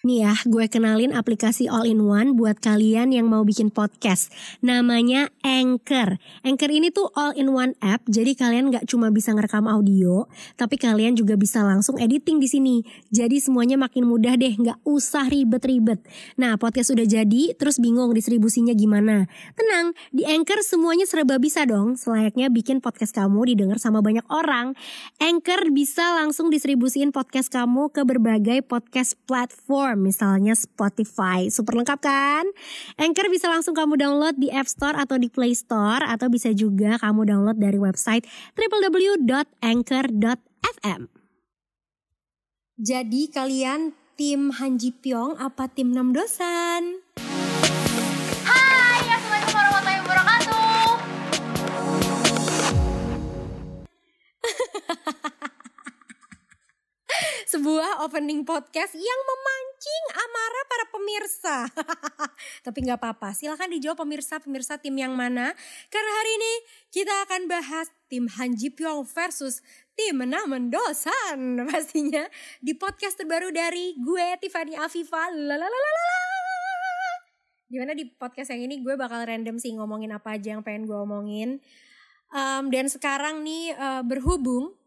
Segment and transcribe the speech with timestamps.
[0.00, 4.32] Nih ya, gue kenalin aplikasi all-in-one buat kalian yang mau bikin podcast.
[4.64, 6.16] Namanya Anchor.
[6.40, 10.24] Anchor ini tuh all-in-one app, jadi kalian gak cuma bisa ngerekam audio,
[10.56, 12.76] tapi kalian juga bisa langsung editing di sini.
[13.12, 16.00] Jadi semuanya makin mudah deh, gak usah ribet-ribet.
[16.40, 19.28] Nah, podcast udah jadi, terus bingung distribusinya gimana?
[19.52, 24.72] Tenang, di Anchor semuanya serba bisa dong, selayaknya bikin podcast kamu didengar sama banyak orang.
[25.20, 31.50] Anchor bisa langsung distribusiin podcast kamu ke berbagai podcast platform platform, misalnya Spotify.
[31.50, 32.46] Super lengkap kan?
[32.94, 36.94] Anchor bisa langsung kamu download di App Store atau di Play Store atau bisa juga
[37.02, 38.22] kamu download dari website
[38.54, 39.40] www.anchor.fm.
[42.80, 47.09] Jadi kalian tim Hanji Pyong apa tim Nam Dosan?
[57.50, 61.56] Sebuah opening podcast yang memancing amarah para pemirsa.
[62.70, 65.50] Tapi nggak apa-apa, silahkan dijawab pemirsa-pemirsa tim yang mana.
[65.90, 66.52] Karena hari ini
[66.94, 69.66] kita akan bahas tim Han Ji Pyong versus
[69.98, 71.58] tim Namen Dosan.
[71.74, 72.22] Pastinya
[72.62, 75.34] di podcast terbaru dari gue Tiffany Afifa.
[75.34, 76.22] Lalalala.
[77.66, 80.86] Di mana di podcast yang ini gue bakal random sih ngomongin apa aja yang pengen
[80.86, 81.58] gue omongin.
[82.30, 84.78] Um, dan sekarang nih uh, berhubung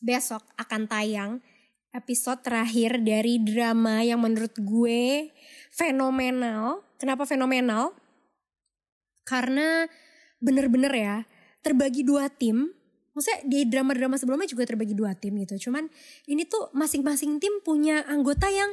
[0.00, 1.32] besok akan tayang
[1.90, 5.30] episode terakhir dari drama yang menurut gue
[5.74, 6.82] fenomenal.
[6.96, 7.94] Kenapa fenomenal?
[9.26, 9.86] Karena
[10.40, 11.16] bener-bener ya
[11.60, 12.72] terbagi dua tim.
[13.10, 15.70] Maksudnya di drama-drama sebelumnya juga terbagi dua tim gitu.
[15.70, 15.90] Cuman
[16.30, 18.70] ini tuh masing-masing tim punya anggota yang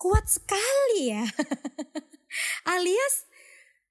[0.00, 1.24] kuat sekali ya.
[2.72, 3.30] Alias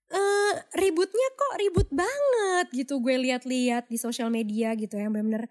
[0.09, 5.47] uh, ributnya kok ribut banget gitu gue lihat-lihat di sosial media gitu yang bener-bener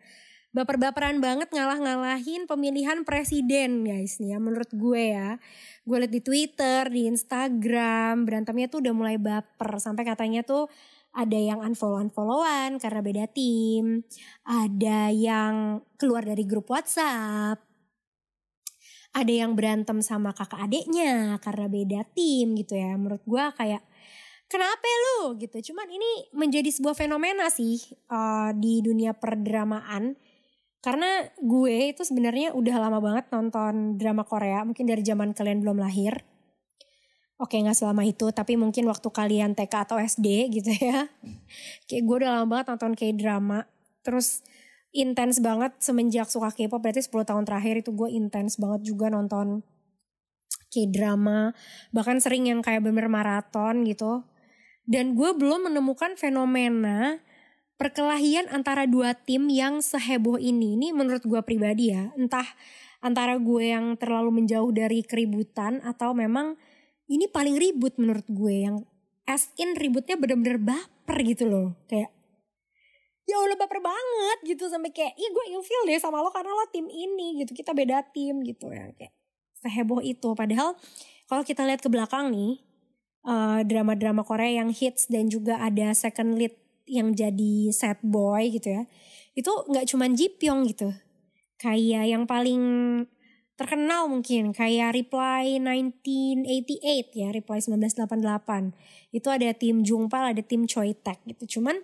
[0.48, 5.36] baper-baperan banget ngalah-ngalahin pemilihan presiden guys nih ya menurut gue ya.
[5.84, 10.68] Gue liat di Twitter, di Instagram, berantemnya tuh udah mulai baper sampai katanya tuh
[11.12, 14.04] ada yang unfollow-unfollowan karena beda tim,
[14.44, 17.58] ada yang keluar dari grup WhatsApp,
[19.16, 22.94] ada yang berantem sama kakak adiknya karena beda tim gitu ya.
[22.94, 23.82] Menurut gue kayak
[24.46, 25.72] kenapa lu gitu.
[25.72, 27.80] Cuman ini menjadi sebuah fenomena sih
[28.12, 30.16] uh, di dunia perdramaan
[30.88, 35.84] karena gue itu sebenarnya udah lama banget nonton drama Korea, mungkin dari zaman kalian belum
[35.84, 36.24] lahir.
[37.36, 41.04] Oke nggak selama itu, tapi mungkin waktu kalian TK atau SD gitu ya.
[41.84, 43.68] Kayak gue udah lama banget nonton kayak drama.
[44.00, 44.40] Terus
[44.96, 49.60] intens banget semenjak suka K-pop, berarti 10 tahun terakhir itu gue intens banget juga nonton
[50.72, 51.52] K-drama.
[51.92, 54.24] Bahkan sering yang kayak bener maraton gitu.
[54.88, 57.20] Dan gue belum menemukan fenomena
[57.78, 60.74] perkelahian antara dua tim yang seheboh ini.
[60.74, 62.44] Ini menurut gue pribadi ya, entah
[62.98, 66.58] antara gue yang terlalu menjauh dari keributan atau memang
[67.06, 68.76] ini paling ribut menurut gue yang
[69.24, 71.78] as in ributnya bener-bener baper gitu loh.
[71.86, 72.10] Kayak
[73.24, 74.66] ya udah baper banget gitu.
[74.66, 77.54] Sampai kayak ih gue ilfil deh sama lo karena lo tim ini gitu.
[77.54, 78.90] Kita beda tim gitu ya.
[78.98, 79.14] Kayak
[79.62, 80.34] seheboh itu.
[80.34, 80.74] Padahal
[81.30, 82.58] kalau kita lihat ke belakang nih
[83.24, 88.72] uh, drama-drama Korea yang hits dan juga ada second lead yang jadi sad boy gitu
[88.72, 88.82] ya
[89.38, 90.90] itu nggak cuman Jipyong gitu.
[91.62, 92.62] Kayak yang paling
[93.54, 100.94] terkenal mungkin kayak Reply 1988 ya Reply 1988 itu ada tim Jungpal ada tim Choi
[100.94, 101.58] Taek gitu.
[101.58, 101.78] Cuman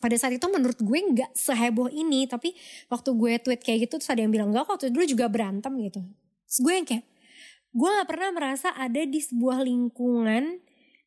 [0.00, 2.56] pada saat itu menurut gue nggak seheboh ini tapi
[2.88, 6.00] waktu gue tweet kayak gitu terus ada yang bilang enggak waktu dulu juga berantem gitu.
[6.48, 7.04] Terus gue yang kayak
[7.72, 10.60] gue nggak pernah merasa ada di sebuah lingkungan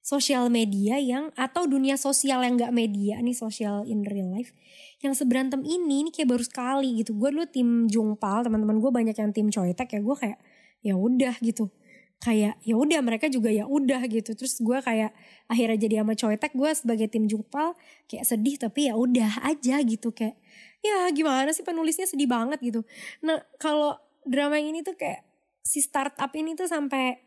[0.06, 4.54] sosial media yang atau dunia sosial yang gak media nih sosial in real life
[5.02, 7.18] yang seberantem ini ini kayak baru sekali gitu.
[7.18, 10.40] Gue dulu tim Jungpal teman-teman gue banyak yang tim Coitek ya gue kayak
[10.86, 11.74] ya udah gitu.
[12.22, 14.38] Kayak ya udah mereka juga ya udah gitu.
[14.38, 15.12] Terus gue kayak
[15.50, 17.74] akhirnya jadi sama Coitek gue sebagai tim Jungpal
[18.06, 20.38] kayak sedih tapi ya udah aja gitu kayak
[20.86, 22.86] ya gimana sih penulisnya sedih banget gitu.
[23.26, 25.26] Nah kalau drama ini tuh kayak
[25.66, 27.18] si startup ini tuh sampai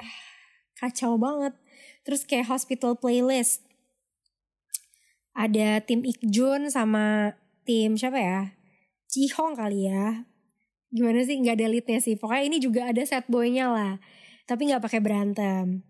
[0.00, 0.16] ah,
[0.80, 1.52] kacau banget
[2.04, 3.64] Terus kayak hospital playlist.
[5.34, 7.34] Ada tim Ikjun sama
[7.66, 8.40] tim siapa ya?
[9.08, 10.28] Cihong kali ya.
[10.94, 12.14] Gimana sih nggak ada leadnya sih.
[12.14, 13.94] Pokoknya ini juga ada set boynya lah.
[14.44, 15.82] Tapi nggak pakai berantem.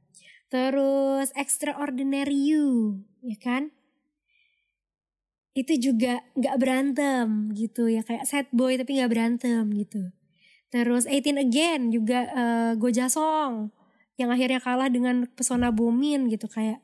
[0.48, 3.74] Terus Extraordinary You, ya kan?
[5.50, 10.14] Itu juga nggak berantem gitu ya kayak set boy tapi nggak berantem gitu.
[10.70, 13.70] Terus 18 Again juga uh, Gojasong
[14.20, 16.78] yang akhirnya kalah dengan pesona Bomin gitu kayak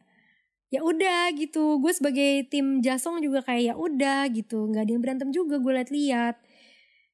[0.70, 5.02] ya udah gitu gue sebagai tim Jasong juga kayak ya udah gitu nggak ada yang
[5.02, 6.36] berantem juga gue liat-liat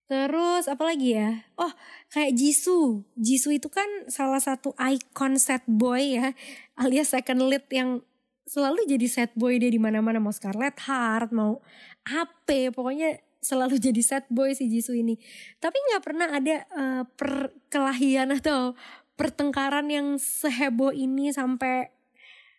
[0.07, 1.43] Terus apa lagi ya?
[1.59, 1.75] Oh,
[2.15, 3.03] kayak Jisoo.
[3.19, 6.31] Jisoo itu kan salah satu icon set boy ya,
[6.81, 8.07] alias second lead yang
[8.47, 11.59] selalu jadi set boy dia di mana-mana mau Scarlet Heart, mau
[12.07, 15.19] AP, pokoknya selalu jadi set boy si Jisoo ini.
[15.59, 18.79] Tapi nggak pernah ada uh, perkelahian atau
[19.17, 21.91] pertengkaran yang seheboh ini sampai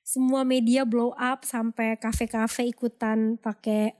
[0.02, 3.94] semua media blow up sampai kafe-kafe ikutan pakai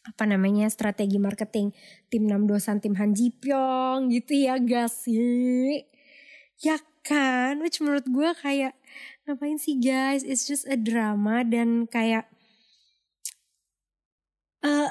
[0.00, 1.76] apa namanya strategi marketing.
[2.08, 5.84] Tim enam dosan tim Han Ji Pyong gitu ya guys sih
[6.60, 7.60] ya kan?
[7.60, 8.76] Which menurut gue kayak
[9.28, 10.24] ngapain sih guys?
[10.24, 12.28] It's just a drama dan kayak
[14.64, 14.88] uh,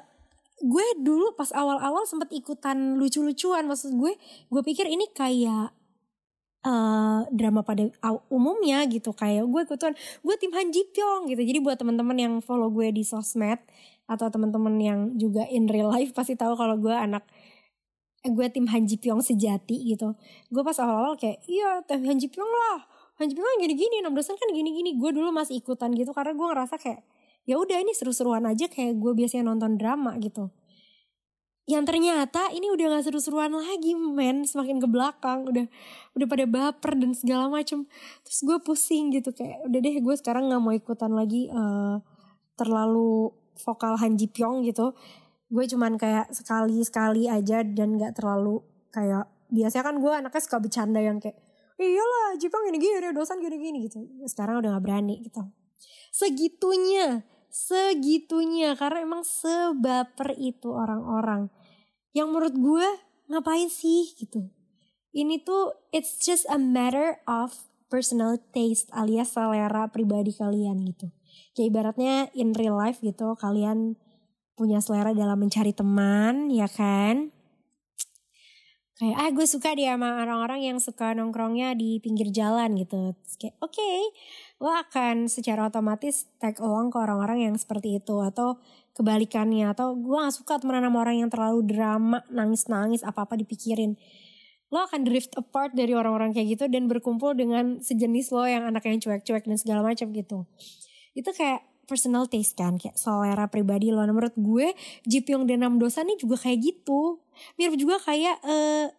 [0.60, 3.66] gue dulu pas awal-awal sempat ikutan lucu-lucuan.
[3.66, 4.14] Maksud gue
[4.52, 5.79] gue pikir ini kayak
[6.66, 7.88] uh, drama pada
[8.28, 12.34] umumnya gitu kayak gue ikutan gue tim Han Ji Pyong gitu jadi buat teman-teman yang
[12.44, 13.60] follow gue di sosmed
[14.10, 17.22] atau teman-teman yang juga in real life pasti tahu kalau gue anak
[18.26, 20.18] eh, gue tim Han Ji Pyong sejati gitu.
[20.50, 22.90] Gue pas awal-awal kayak iya tim Han Ji Pyong lah.
[23.22, 24.98] Han Ji Pyong gini-gini, enam dosen kan gini-gini.
[24.98, 27.06] Gue dulu masih ikutan gitu karena gue ngerasa kayak
[27.48, 30.52] ya udah ini seru-seruan aja kayak gue biasanya nonton drama gitu.
[31.70, 34.42] Yang ternyata ini udah gak seru-seruan lagi men.
[34.42, 35.70] Semakin ke belakang Udah
[36.18, 37.86] udah pada baper dan segala macem.
[38.26, 42.02] Terus gue pusing gitu Kayak udah deh gue sekarang gak mau ikutan lagi uh,
[42.58, 43.30] Terlalu
[43.62, 44.98] vokal Han Ji Pyong gitu.
[45.54, 50.58] Gue cuman kayak sekali sekali aja dan gak terlalu kayak biasanya kan gue anaknya suka
[50.58, 51.38] bercanda yang kayak
[51.78, 54.02] iyalah Ji Pyong gini gini dosan gini gini gitu.
[54.26, 55.46] Sekarang udah gak berani gitu.
[56.10, 61.50] Segitunya segitunya karena emang sebaper itu orang-orang
[62.14, 62.88] yang menurut gue
[63.30, 64.50] ngapain sih gitu.
[65.14, 71.10] Ini tuh it's just a matter of personal taste alias selera pribadi kalian gitu.
[71.58, 73.98] Kayak ibaratnya in real life gitu kalian
[74.54, 77.34] punya selera dalam mencari teman ya kan?
[79.00, 83.16] Kayak ah gue suka dia sama orang-orang yang suka nongkrongnya di pinggir jalan gitu.
[83.24, 84.00] Terus kayak oke okay,
[84.60, 88.60] lo akan secara otomatis tag along ke orang-orang yang seperti itu atau
[89.00, 89.72] kebalikannya.
[89.72, 93.96] Atau gue gak suka temenan sama orang yang terlalu drama nangis-nangis apa-apa dipikirin.
[94.70, 98.86] Lo akan drift apart dari orang-orang kayak gitu dan berkumpul dengan sejenis lo yang anak
[98.86, 100.46] yang cuek-cuek dan segala macam gitu.
[101.18, 104.06] Itu kayak personal taste kan kayak selera pribadi lo.
[104.06, 104.78] Nah, menurut gue
[105.10, 107.18] Ji Pyong dan Nam Dosa nih juga kayak gitu.
[107.58, 108.94] Mirip juga kayak uh,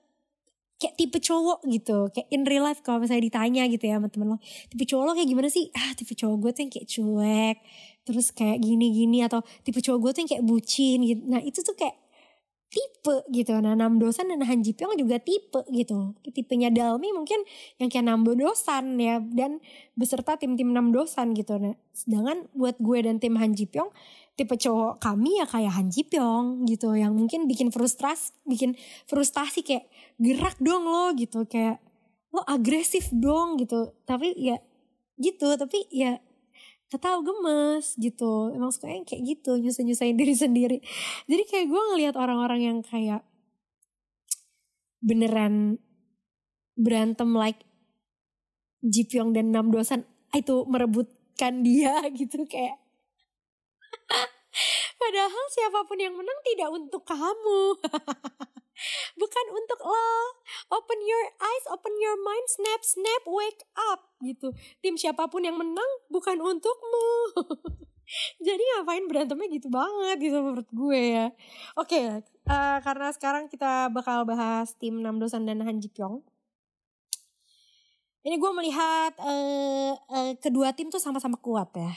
[0.80, 4.32] kayak tipe cowok gitu kayak in real life kalau misalnya ditanya gitu ya sama temen
[4.32, 4.36] lo
[4.72, 7.56] tipe cowok lo kayak gimana sih ah tipe cowok gue tuh yang kayak cuek
[8.08, 11.76] terus kayak gini-gini atau tipe cowok gue tuh yang kayak bucin gitu nah itu tuh
[11.76, 12.00] kayak
[12.70, 13.58] tipe gitu.
[13.58, 16.14] Nah Nam Dosan dan Han Ji Pyong juga tipe gitu.
[16.22, 17.42] Tipenya Dalmi mungkin
[17.82, 19.58] yang kayak Nam Dosan ya dan
[19.98, 21.58] beserta tim-tim Nam Dosan gitu.
[21.58, 23.90] Nah sedangkan buat gue dan tim Han Ji Pyong
[24.38, 28.72] tipe cowok kami ya kayak Han Ji Pyong gitu yang mungkin bikin frustras bikin
[29.04, 29.86] frustasi kayak
[30.16, 31.44] gerak dong lo gitu.
[31.44, 31.78] Kayak
[32.32, 33.94] lo agresif dong gitu.
[34.08, 34.56] Tapi ya
[35.20, 36.18] gitu tapi ya
[36.90, 38.50] tahu gemes gitu.
[38.50, 40.78] Emang suka yang kayak gitu nyusahin nyusahin diri sendiri.
[41.28, 43.22] Jadi kayak gue ngelihat orang-orang yang kayak
[45.04, 45.80] beneran
[46.80, 47.60] berantem like
[48.80, 52.79] Ji Pyong dan Nam Dosan itu merebutkan dia gitu kayak
[55.02, 57.62] padahal siapa pun yang menang tidak untuk kamu.
[59.20, 60.12] Bukan untuk lo.
[60.72, 64.56] Open your eyes open your mind snap snap wake up gitu.
[64.80, 67.08] Tim siapa pun yang menang bukan untukmu.
[68.46, 71.26] Jadi ngapain berantemnya gitu banget gitu menurut gue ya.
[71.76, 75.92] Oke okay, uh, eh, karena sekarang kita bakal bahas tim Nam Dosan dan Han Ji
[75.92, 76.24] Pyong
[78.20, 81.92] ini gue melihat uh, uh, kedua tim tuh sama-sama kuat ya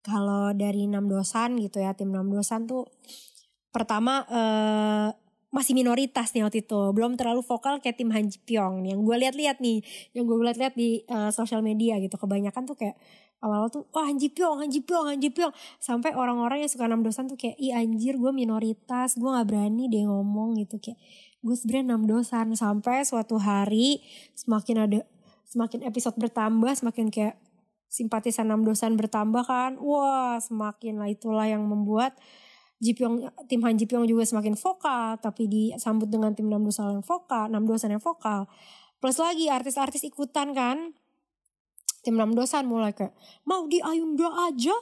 [0.00, 2.88] kalau dari Nam Dosan gitu ya tim Nam Dosan tuh
[3.70, 5.08] pertama uh,
[5.50, 6.80] masih minoritas nih waktu itu.
[6.94, 8.86] Belum terlalu vokal kayak tim Han Ji Pyong.
[8.86, 9.82] Yang gue lihat-lihat nih
[10.14, 12.14] yang gue lihat-lihat di uh, sosial media gitu.
[12.14, 12.96] Kebanyakan tuh kayak
[13.42, 15.50] awal tuh wah oh, Han Ji Pyong Han Ji Pyong Han Ji Pyong.
[15.82, 19.90] Sampai orang-orang yang suka enam dosan tuh kayak ih anjir gue minoritas gue nggak berani
[19.90, 20.78] deh ngomong gitu.
[20.78, 20.98] Kayak
[21.42, 22.54] gue sebenarnya enam dosan.
[22.54, 24.06] Sampai suatu hari
[24.38, 25.00] semakin ada
[25.50, 27.34] semakin episode bertambah semakin kayak
[27.90, 32.14] simpatisan enam dosan bertambah kan wah semakin lah itulah yang membuat
[32.80, 37.52] Jipyong tim Han Jipyong juga semakin vokal tapi disambut dengan tim Nam Dosan yang vokal,
[37.52, 38.48] Nam Dosan yang vokal.
[38.96, 40.96] Plus lagi artis-artis ikutan kan.
[42.00, 43.12] Tim Nam Dosan mulai kayak
[43.44, 44.72] mau di Ayunda aja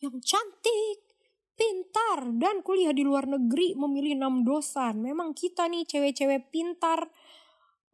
[0.00, 1.04] yang cantik,
[1.52, 5.04] pintar dan kuliah di luar negeri memilih Nam Dosan.
[5.04, 7.12] Memang kita nih cewek-cewek pintar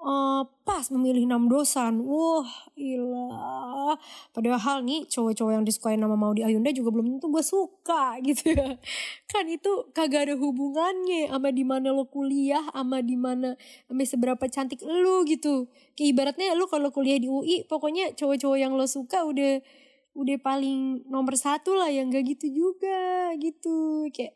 [0.00, 2.00] uh, pas memilih enam dosan.
[2.02, 3.97] Wah, ilah.
[4.33, 8.80] Padahal nih cowok-cowok yang disukai nama Maudi Ayunda juga belum tentu gue suka gitu ya.
[9.28, 13.54] Kan itu kagak ada hubungannya sama di mana lo kuliah, sama di mana
[13.87, 15.69] sama seberapa cantik lu gitu.
[15.95, 19.61] Kayak ibaratnya lu kalau kuliah di UI, pokoknya cowok-cowok yang lo suka udah
[20.11, 24.11] udah paling nomor satu lah yang gak gitu juga gitu.
[24.11, 24.35] Kayak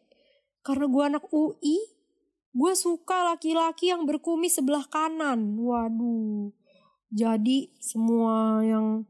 [0.64, 1.76] karena gue anak UI,
[2.54, 5.58] gue suka laki-laki yang berkumis sebelah kanan.
[5.58, 6.54] Waduh.
[7.10, 9.06] Jadi semua yang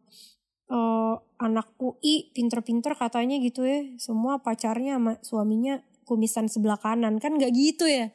[0.73, 3.85] uh, anak UI pinter-pinter katanya gitu ya.
[4.01, 7.21] Semua pacarnya sama suaminya kumisan sebelah kanan.
[7.21, 8.09] Kan gak gitu ya.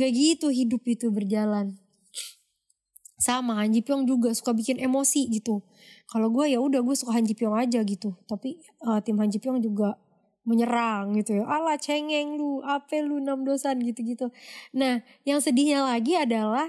[0.00, 1.76] Gak gitu hidup itu berjalan.
[3.20, 5.60] Sama Han Ji Pyong juga suka bikin emosi gitu.
[6.08, 8.16] Kalau gue ya udah gue suka Han Ji Pyong aja gitu.
[8.24, 10.00] Tapi uh, tim Han Ji Pyong juga
[10.44, 11.44] menyerang gitu ya.
[11.48, 14.28] Alah cengeng lu, apa lu enam dosan gitu-gitu.
[14.76, 16.68] Nah, yang sedihnya lagi adalah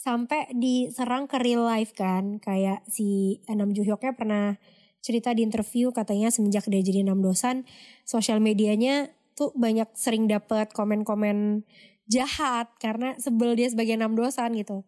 [0.00, 2.40] sampai diserang ke real life kan.
[2.40, 4.56] Kayak si Enam Juhyoknya pernah
[5.04, 7.64] cerita di interview katanya semenjak dia jadi enam dosan,
[8.04, 11.64] sosial medianya tuh banyak sering dapet komen-komen
[12.04, 14.84] jahat karena sebel dia sebagai enam dosan gitu.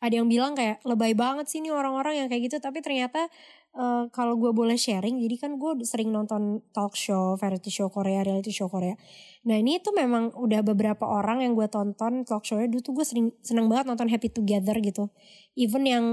[0.00, 3.28] Ada yang bilang kayak lebay banget sih nih orang-orang yang kayak gitu tapi ternyata
[3.76, 8.26] uh, kalau gue boleh sharing jadi kan gue sering nonton talk show variety show Korea
[8.26, 8.98] reality show Korea.
[9.46, 12.68] Nah ini tuh memang udah beberapa orang yang gue tonton talk show-nya.
[12.68, 15.08] Dulu tuh gue sering seneng banget nonton Happy Together gitu.
[15.54, 16.04] Even yang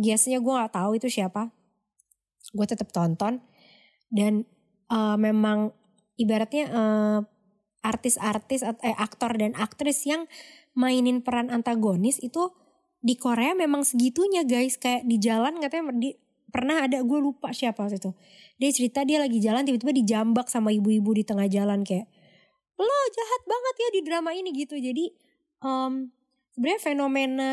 [0.00, 1.52] guestnya gue nggak tahu itu siapa.
[2.50, 3.44] Gue tetap tonton.
[4.08, 4.46] Dan
[4.90, 5.74] uh, memang
[6.18, 7.20] ibaratnya uh,
[7.84, 10.24] artis-artis eh, aktor dan aktris yang
[10.72, 12.50] mainin peran antagonis itu
[13.04, 14.80] di Korea memang segitunya guys.
[14.80, 16.23] Kayak di jalan katanya di
[16.54, 18.14] pernah ada gue lupa siapa waktu itu.
[18.62, 22.06] Dia cerita dia lagi jalan tiba-tiba dijambak sama ibu-ibu di tengah jalan kayak
[22.78, 24.78] lo jahat banget ya di drama ini gitu.
[24.78, 25.10] Jadi
[25.66, 26.14] um,
[26.54, 27.50] sebenarnya fenomena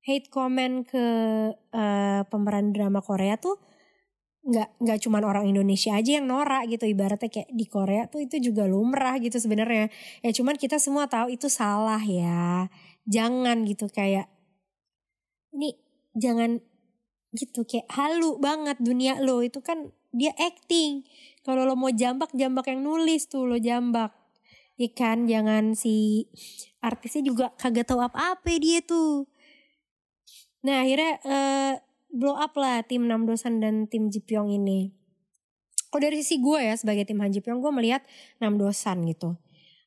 [0.00, 1.04] hate comment ke
[1.52, 3.60] uh, pemeran drama Korea tuh
[4.40, 6.88] nggak nggak cuman orang Indonesia aja yang norak gitu.
[6.88, 9.92] Ibaratnya kayak di Korea tuh itu juga lumrah gitu sebenarnya.
[10.24, 12.72] Ya cuman kita semua tahu itu salah ya.
[13.04, 14.32] Jangan gitu kayak
[15.52, 15.76] ini
[16.16, 16.64] jangan
[17.34, 19.42] gitu kayak halu banget dunia lo.
[19.42, 21.06] Itu kan dia acting.
[21.46, 24.14] Kalau lo mau jambak jambak yang nulis tuh lo jambak.
[24.80, 26.24] Ikan ya jangan si
[26.80, 29.28] artisnya juga kagak tahu apa-apa dia tuh.
[30.64, 31.72] Nah akhirnya uh,
[32.10, 34.92] blow up lah tim Nam Dosan dan tim Jipyong ini.
[35.90, 38.02] Kalau dari sisi gue ya sebagai tim Han Jipyong gue melihat
[38.38, 39.34] Nam Dosan gitu.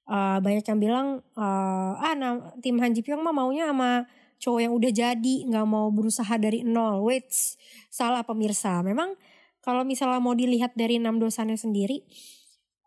[0.03, 1.07] Uh, banyak yang bilang
[1.39, 4.03] uh, ah nah, tim Han Jipyong mah maunya sama
[4.43, 7.07] cowok yang udah jadi nggak mau berusaha dari nol.
[7.07, 7.31] Wait
[7.87, 8.83] salah pemirsa.
[8.83, 9.15] Memang
[9.63, 12.03] kalau misalnya mau dilihat dari enam dosanya sendiri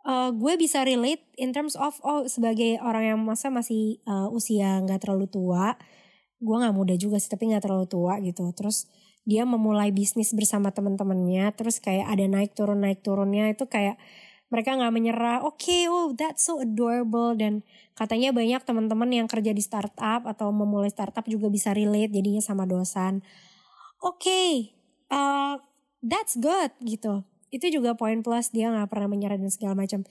[0.06, 4.78] uh, gue bisa relate in terms of oh sebagai orang yang masa masih uh, usia
[4.86, 5.74] nggak terlalu tua
[6.36, 8.44] gue nggak muda juga sih tapi nggak terlalu tua gitu.
[8.52, 8.86] Terus
[9.26, 13.96] dia memulai bisnis bersama teman-temannya terus kayak ada naik turun naik turunnya itu kayak
[14.46, 17.34] mereka nggak menyerah oke okay, oh that's so adorable.
[17.34, 17.66] Dan
[17.98, 22.68] katanya banyak teman-teman yang kerja di startup atau memulai startup juga bisa relate jadinya sama
[22.68, 23.24] dosan
[24.02, 24.76] oke okay,
[25.08, 25.56] uh,
[26.04, 27.24] that's good gitu.
[27.48, 30.04] Itu juga poin plus dia nggak pernah menyerah dan segala macam.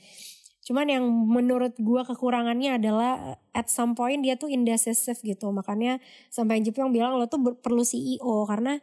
[0.66, 5.54] Cuman yang menurut gue kekurangannya adalah at some point dia tuh indecisive gitu.
[5.54, 6.02] Makanya
[6.34, 8.82] sampai Jepang bilang lo tuh perlu CEO karena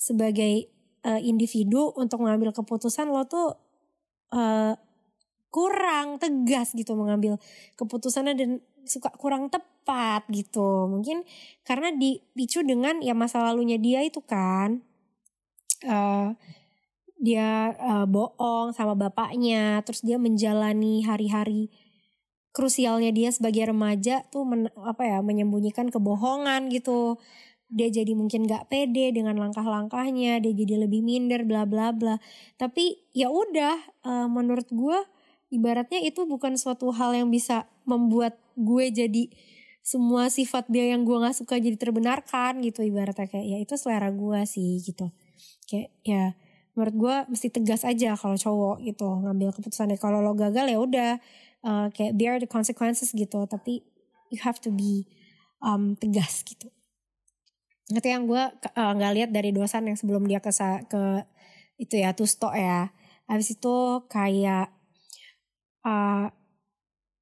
[0.00, 0.72] sebagai
[1.04, 3.52] uh, individu untuk mengambil keputusan lo tuh
[4.32, 4.78] uh,
[5.52, 7.38] kurang tegas gitu mengambil
[7.78, 8.50] keputusannya dan
[8.84, 10.88] suka kurang tepat gitu.
[10.88, 11.24] Mungkin
[11.66, 14.80] karena dipicu dengan ya masa lalunya dia itu kan.
[15.84, 16.32] Uh,
[17.24, 21.72] dia uh, bohong sama bapaknya terus dia menjalani hari-hari
[22.54, 27.18] krusialnya dia sebagai remaja tuh men, apa ya menyembunyikan kebohongan gitu
[27.72, 32.20] dia jadi mungkin gak pede dengan langkah-langkahnya dia jadi lebih minder bla bla bla.
[32.60, 34.98] Tapi ya udah uh, menurut gue
[35.50, 39.24] ibaratnya itu bukan suatu hal yang bisa membuat gue jadi
[39.84, 43.26] semua sifat dia yang gue nggak suka jadi terbenarkan gitu ibaratnya.
[43.28, 45.08] Kayak ya itu selera gue sih gitu.
[45.66, 46.24] Kayak ya
[46.74, 49.96] menurut gue mesti tegas aja kalau cowok gitu ngambil keputusannya.
[49.96, 51.10] Kalau lo gagal ya udah
[51.64, 53.44] uh, kayak bear the consequences gitu.
[53.48, 53.82] Tapi
[54.28, 55.08] you have to be
[55.64, 56.68] um, tegas gitu
[57.98, 58.42] itu yang gue
[58.74, 60.50] uh, nggak lihat dari dosan yang sebelum dia ke
[60.90, 61.02] ke
[61.78, 62.90] itu ya tusto ya.
[63.26, 64.70] Habis itu kayak
[65.86, 66.28] uh,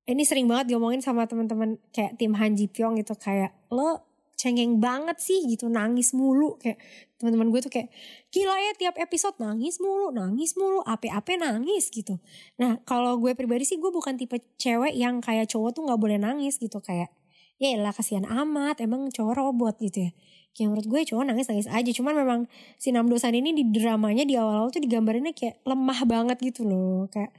[0.07, 4.03] ini sering banget diomongin sama teman-teman kayak tim Han Ji Pyong gitu kayak lo
[4.35, 6.59] cengeng banget sih gitu nangis mulu.
[6.59, 6.83] Kayak
[7.23, 7.89] teman-teman gue tuh kayak
[8.35, 12.19] gila ya tiap episode nangis mulu nangis mulu ape-ape nangis gitu.
[12.59, 16.19] Nah kalau gue pribadi sih gue bukan tipe cewek yang kayak cowok tuh nggak boleh
[16.19, 17.15] nangis gitu kayak
[17.63, 20.13] ya lah kasihan amat emang cowok robot gitu ya
[20.53, 21.91] kayak menurut gue cowok nangis nangis aja.
[21.91, 22.41] Cuman memang
[22.77, 27.09] si enam dosan ini di dramanya di awal-awal tuh digambarinnya kayak lemah banget gitu loh.
[27.09, 27.33] Kayak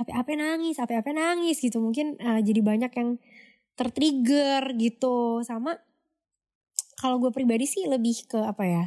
[0.00, 1.60] apa-apa nangis apa-apa nangis?
[1.60, 1.78] gitu.
[1.78, 3.10] Mungkin uh, jadi banyak yang
[3.76, 5.44] tertrigger gitu.
[5.44, 5.76] Sama
[6.98, 8.84] kalau gue pribadi sih lebih ke apa ya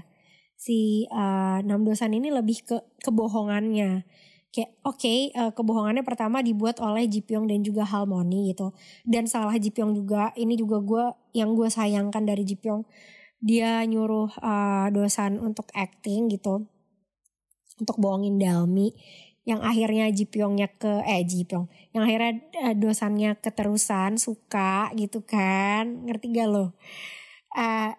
[0.57, 4.01] si uh, enam dosan ini lebih ke kebohongannya.
[4.49, 8.73] Kayak oke okay, uh, kebohongannya pertama dibuat oleh Jipyong dan juga Harmony gitu.
[9.05, 11.05] Dan salah Jipyong juga ini juga gue
[11.37, 12.81] yang gue sayangkan dari Jipyong
[13.37, 16.65] dia nyuruh uh, dosan untuk acting gitu.
[17.77, 18.93] Untuk bohongin Dalmi
[19.47, 22.33] yang akhirnya Jipyongnya ke eh Jipyong yang akhirnya
[22.67, 26.03] uh, dosannya keterusan suka gitu kan.
[26.03, 26.75] Ngerti gak lo?
[27.55, 27.95] Uh,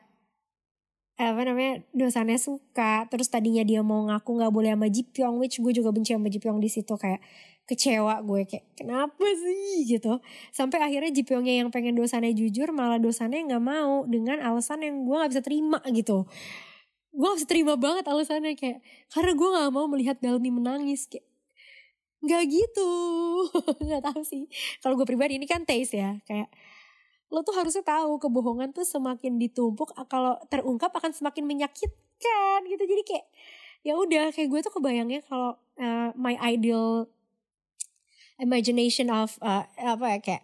[1.19, 3.11] apa namanya dosannya suka.
[3.11, 6.63] Terus tadinya dia mau ngaku nggak boleh sama Jipyong which gue juga benci sama Jipyong
[6.63, 6.95] di situ.
[6.95, 7.19] Kayak
[7.69, 9.85] kecewa gue kayak kenapa sih?
[9.85, 10.17] gitu.
[10.51, 15.13] Sampai akhirnya Jipyongnya yang pengen dosannya jujur malah dosannya nggak mau dengan alasan yang gue
[15.13, 16.25] nggak bisa terima gitu.
[17.13, 18.81] Gue gak bisa terima banget alasannya kayak
[19.13, 21.29] karena gue nggak mau melihat Dalmi menangis kayak
[22.19, 22.91] nggak gitu.
[23.87, 24.51] Nggak tahu sih.
[24.83, 26.51] Kalau gue pribadi ini kan taste ya kayak
[27.29, 32.83] lo tuh harusnya tahu kebohongan tuh semakin ditumpuk kalau terungkap akan semakin menyakitkan gitu.
[32.83, 33.27] Jadi kayak
[33.87, 37.07] ya udah kayak gue tuh kebayangnya kalau uh, my ideal
[38.39, 40.43] imagination of uh, apa ya kayak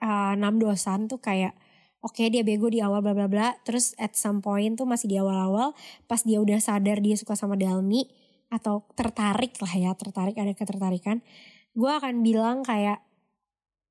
[0.00, 1.52] uh, enam dosan tuh kayak
[2.00, 3.54] oke okay, dia bego di awal bla bla bla.
[3.62, 5.76] Terus at some point tuh masih di awal-awal
[6.08, 8.08] pas dia udah sadar dia suka sama Dalmi
[8.50, 11.22] atau tertarik lah ya tertarik ada ketertarikan
[11.70, 12.98] gue akan bilang kayak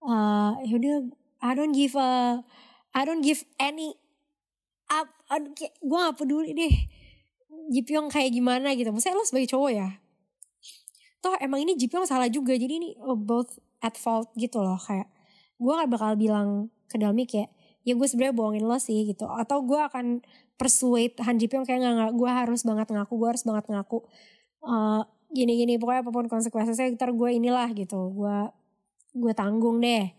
[0.03, 1.07] uh, yaudah
[1.39, 2.43] I don't give a
[2.91, 3.95] I don't give any
[4.91, 5.07] up
[5.79, 6.75] gue gak peduli deh
[7.69, 8.89] Jipyong kayak gimana gitu.
[8.89, 9.89] Maksudnya lo sebagai cowok ya
[11.19, 15.07] toh emang ini Jipyong salah juga jadi ini oh, both at fault gitu loh kayak
[15.59, 17.51] gue gak bakal bilang ke Dalmi kayak
[17.87, 19.25] ya gue sebenarnya bohongin lo sih gitu.
[19.27, 20.21] Atau gue akan
[20.59, 24.03] persuade Han Jipyong kayak nggak nggak gue harus banget ngaku gue harus banget ngaku
[24.67, 28.11] uh, gini gini pokoknya apa pun konsekuensinya ntar gue inilah gitu.
[28.13, 28.37] Gue
[29.15, 30.11] gue tanggung deh.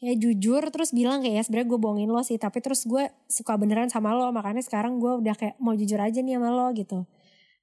[0.00, 3.56] Kayak jujur terus bilang kayak ya sebenarnya gue bohongin lo sih tapi terus gue suka
[3.60, 7.04] beneran sama lo makanya sekarang gue udah kayak mau jujur aja nih sama lo gitu.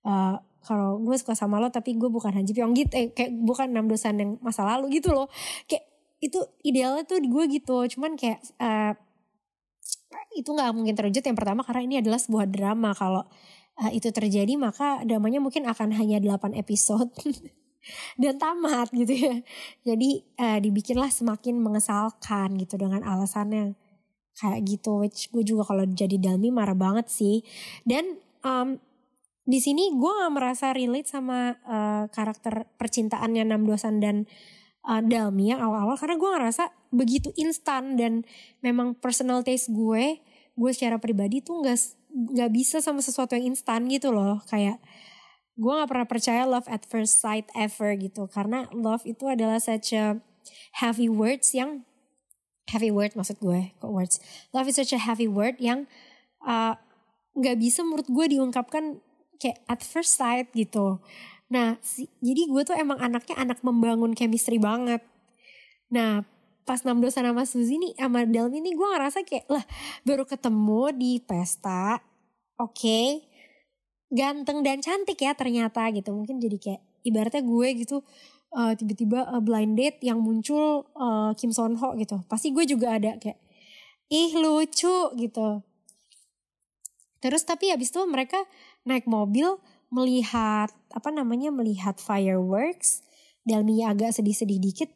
[0.05, 3.71] Uh, kalau gue suka sama lo tapi gue bukan Hanji Pyong gitu eh, kayak bukan
[3.71, 5.29] enam dosan yang masa lalu gitu loh.
[5.69, 7.77] Kayak itu idealnya tuh gue gitu.
[7.97, 8.93] Cuman kayak uh,
[10.33, 11.21] itu nggak mungkin terwujud.
[11.21, 12.91] Yang pertama karena ini adalah sebuah drama.
[12.97, 13.23] Kalau
[13.81, 17.13] uh, itu terjadi maka dramanya mungkin akan hanya 8 episode.
[18.21, 19.35] Dan tamat gitu ya.
[19.87, 23.77] Jadi uh, dibikinlah semakin mengesalkan gitu dengan alasannya
[24.35, 25.05] kayak gitu.
[25.05, 27.45] Which gue juga kalau jadi Dalmi marah banget sih.
[27.87, 28.81] Dan um,
[29.47, 34.27] di sini gue gak merasa relate sama uh, karakter percintaannya Nam Dosan dan
[34.83, 38.27] uh, Dalmi yang awal-awal karena gue ngerasa begitu instan dan
[38.59, 40.19] memang personal taste gue
[40.57, 41.77] gue secara pribadi tuh nggak
[42.11, 44.43] nggak bisa sama sesuatu yang instan gitu loh.
[44.51, 44.83] Kayak
[45.57, 48.25] gue gak pernah percaya love at first sight ever gitu.
[48.27, 50.19] Karena love itu adalah such a
[50.81, 51.87] heavy words yang
[52.67, 54.19] heavy word maksud gue kok words?
[54.51, 55.85] Love is such a heavy word yang
[56.43, 56.75] uh,
[57.37, 58.99] nggak uh, bisa menurut gue diungkapkan
[59.37, 61.01] kayak at first sight gitu.
[61.47, 64.99] Nah, si, jadi gue tuh emang anaknya anak membangun chemistry banget.
[65.87, 66.27] Nah,
[66.67, 69.63] pas Namdo sama Suzy nih sama Delmi nih gue ngerasa kayak lah
[70.03, 72.03] baru ketemu di pesta.
[72.59, 72.75] Oke.
[72.75, 73.07] Okay,
[74.11, 76.11] ganteng dan cantik ya ternyata gitu.
[76.11, 78.03] Mungkin jadi kayak ibaratnya gue gitu
[78.51, 82.19] uh, tiba-tiba uh, blind date yang muncul uh, Kim Son Ho gitu.
[82.27, 83.39] Pasti gue juga ada kayak
[84.11, 85.63] ih lucu gitu.
[87.17, 88.43] Terus tapi habis itu mereka
[88.87, 89.59] naik mobil
[89.91, 93.03] melihat apa namanya melihat fireworks
[93.47, 94.91] Delmi agak sedih-sedih dikit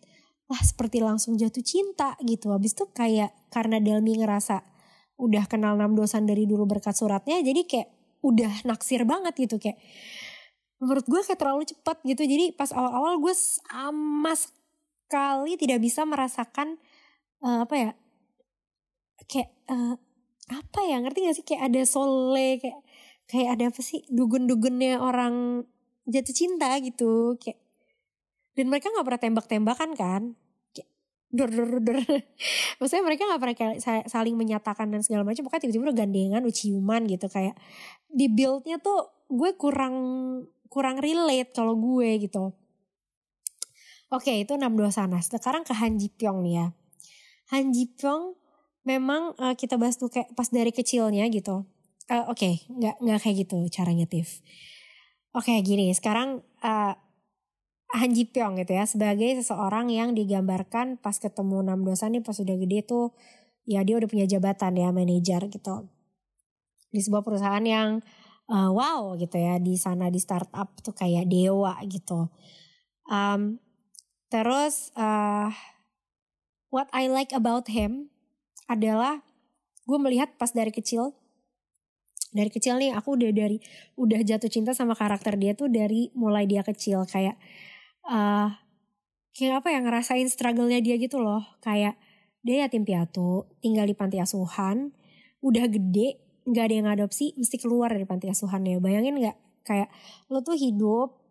[0.52, 2.52] lah seperti langsung jatuh cinta gitu.
[2.52, 4.60] Habis itu kayak karena Delmi ngerasa
[5.16, 7.90] udah kenal enam dosan dari dulu berkat suratnya jadi kayak
[8.26, 9.78] udah naksir banget gitu kayak
[10.82, 12.26] menurut gue kayak terlalu cepat gitu.
[12.26, 16.82] Jadi pas awal-awal gue sama sekali tidak bisa merasakan
[17.46, 17.92] uh, apa ya
[19.30, 19.96] kayak uh,
[20.52, 21.46] apa ya ngerti gak sih?
[21.46, 22.82] Kayak ada sole kayak
[23.32, 25.64] kayak ada apa sih dugun-dugunnya orang
[26.04, 27.56] jatuh cinta gitu kayak
[28.60, 30.22] dan mereka nggak pernah tembak-tembakan kan
[30.76, 30.90] kayak
[31.32, 32.00] dor dor dor
[32.84, 33.76] maksudnya mereka nggak pernah kayak
[34.12, 37.56] saling menyatakan dan segala macam pokoknya tiba-tiba udah gandengan udah ciuman gitu kayak
[38.12, 39.96] di buildnya tuh gue kurang
[40.68, 42.52] kurang relate kalau gue gitu.
[44.12, 45.24] Oke itu enam dua sana.
[45.24, 46.68] Sekarang ke Han Ji Pyong nih ya.
[47.56, 48.36] Han Ji Pyong
[48.84, 51.64] memang uh, kita bahas tuh kayak pas dari kecilnya gitu
[52.10, 54.42] uh, oke okay, nggak nggak kayak gitu caranya Tiff
[55.38, 56.94] oke okay, gini sekarang uh,
[57.92, 62.40] Han Ji Pyong gitu ya sebagai seseorang yang digambarkan pas ketemu enam dosa nih pas
[62.40, 63.12] udah gede tuh
[63.68, 65.92] ya dia udah punya jabatan ya manajer gitu
[66.92, 68.04] di sebuah perusahaan yang
[68.52, 72.28] uh, wow gitu ya di sana di startup tuh kayak dewa gitu.
[73.08, 73.64] Um,
[74.28, 75.52] terus uh,
[76.72, 78.12] what I like about him
[78.68, 79.24] adalah
[79.88, 81.16] gue melihat pas dari kecil
[82.32, 83.60] dari kecil nih aku udah dari
[84.00, 87.04] udah jatuh cinta sama karakter dia tuh dari mulai dia kecil.
[87.04, 87.36] Kayak
[88.08, 88.50] uh,
[89.36, 91.44] kayak apa ya ngerasain struggle-nya dia gitu loh.
[91.60, 92.00] Kayak
[92.42, 94.90] dia yatim piatu tinggal di panti asuhan
[95.46, 99.38] udah gede nggak ada yang adopsi mesti keluar dari panti asuhan ya bayangin nggak?
[99.68, 99.92] Kayak
[100.32, 101.22] lo tuh hidup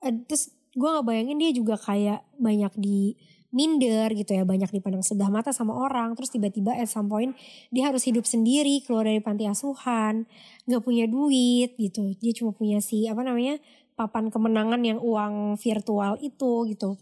[0.00, 3.16] eh, terus gue nggak bayangin dia juga kayak banyak di
[3.56, 7.32] minder gitu ya banyak dipandang sebelah mata sama orang terus tiba-tiba at some point
[7.72, 10.28] dia harus hidup sendiri keluar dari panti asuhan
[10.68, 13.56] nggak punya duit gitu dia cuma punya si apa namanya
[13.96, 17.00] papan kemenangan yang uang virtual itu gitu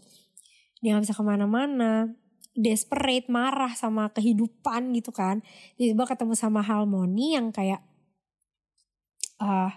[0.79, 2.15] dia nggak bisa ke mana-mana
[2.55, 5.43] desperate, marah sama kehidupan gitu kan.
[5.75, 7.83] Tiba-tiba ketemu sama Harmony yang kayak
[9.43, 9.69] uh,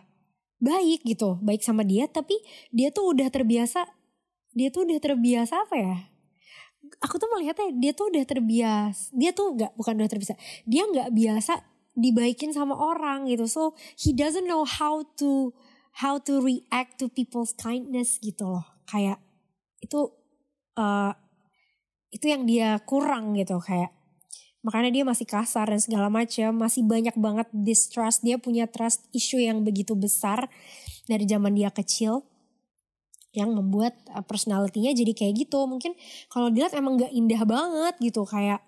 [0.63, 2.39] baik gitu, baik sama dia tapi
[2.71, 3.87] dia tuh udah terbiasa
[4.55, 5.97] dia tuh udah terbiasa apa ya?
[6.99, 9.15] Aku tuh melihatnya dia tuh udah terbiasa.
[9.15, 10.35] Dia tuh nggak bukan udah terbiasa.
[10.67, 11.53] Dia nggak biasa
[11.95, 13.47] dibaikin sama orang gitu.
[13.47, 15.55] So he doesn't know how to
[16.03, 18.67] how to react to people's kindness gitu loh.
[18.91, 19.23] Kayak
[19.79, 20.11] itu
[20.79, 21.15] uh,
[22.09, 23.93] itu yang dia kurang gitu kayak
[24.65, 29.39] makanya dia masih kasar dan segala macam masih banyak banget distrust dia punya trust issue
[29.39, 30.51] yang begitu besar
[31.07, 32.27] dari zaman dia kecil
[33.39, 35.65] yang membuat uh, personalitinya jadi kayak gitu.
[35.71, 35.95] Mungkin
[36.29, 38.68] kalau dilihat emang gak indah banget gitu kayak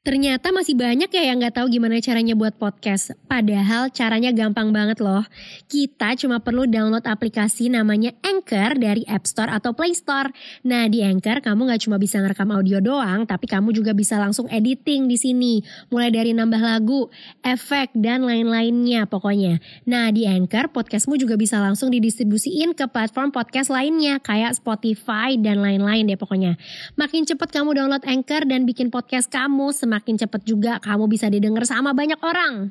[0.00, 3.12] Ternyata masih banyak ya yang nggak tahu gimana caranya buat podcast.
[3.28, 5.28] Padahal caranya gampang banget loh.
[5.68, 10.32] Kita cuma perlu download aplikasi namanya Anchor dari App Store atau Play Store.
[10.64, 14.48] Nah di Anchor kamu nggak cuma bisa ngerekam audio doang, tapi kamu juga bisa langsung
[14.48, 15.60] editing di sini.
[15.92, 17.12] Mulai dari nambah lagu,
[17.44, 19.60] efek dan lain-lainnya pokoknya.
[19.84, 25.60] Nah di Anchor podcastmu juga bisa langsung didistribusiin ke platform podcast lainnya kayak Spotify dan
[25.60, 26.56] lain-lain deh pokoknya.
[26.96, 31.66] Makin cepet kamu download Anchor dan bikin podcast kamu semakin cepat juga kamu bisa didengar
[31.66, 32.70] sama banyak orang.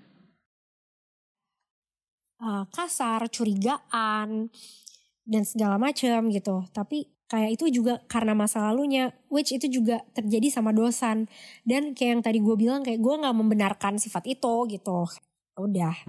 [2.40, 4.48] Uh, kasar, curigaan,
[5.28, 6.64] dan segala macam gitu.
[6.72, 11.28] Tapi kayak itu juga karena masa lalunya, which itu juga terjadi sama dosan.
[11.68, 15.04] Dan kayak yang tadi gue bilang kayak gue nggak membenarkan sifat itu gitu.
[15.60, 16.00] Udah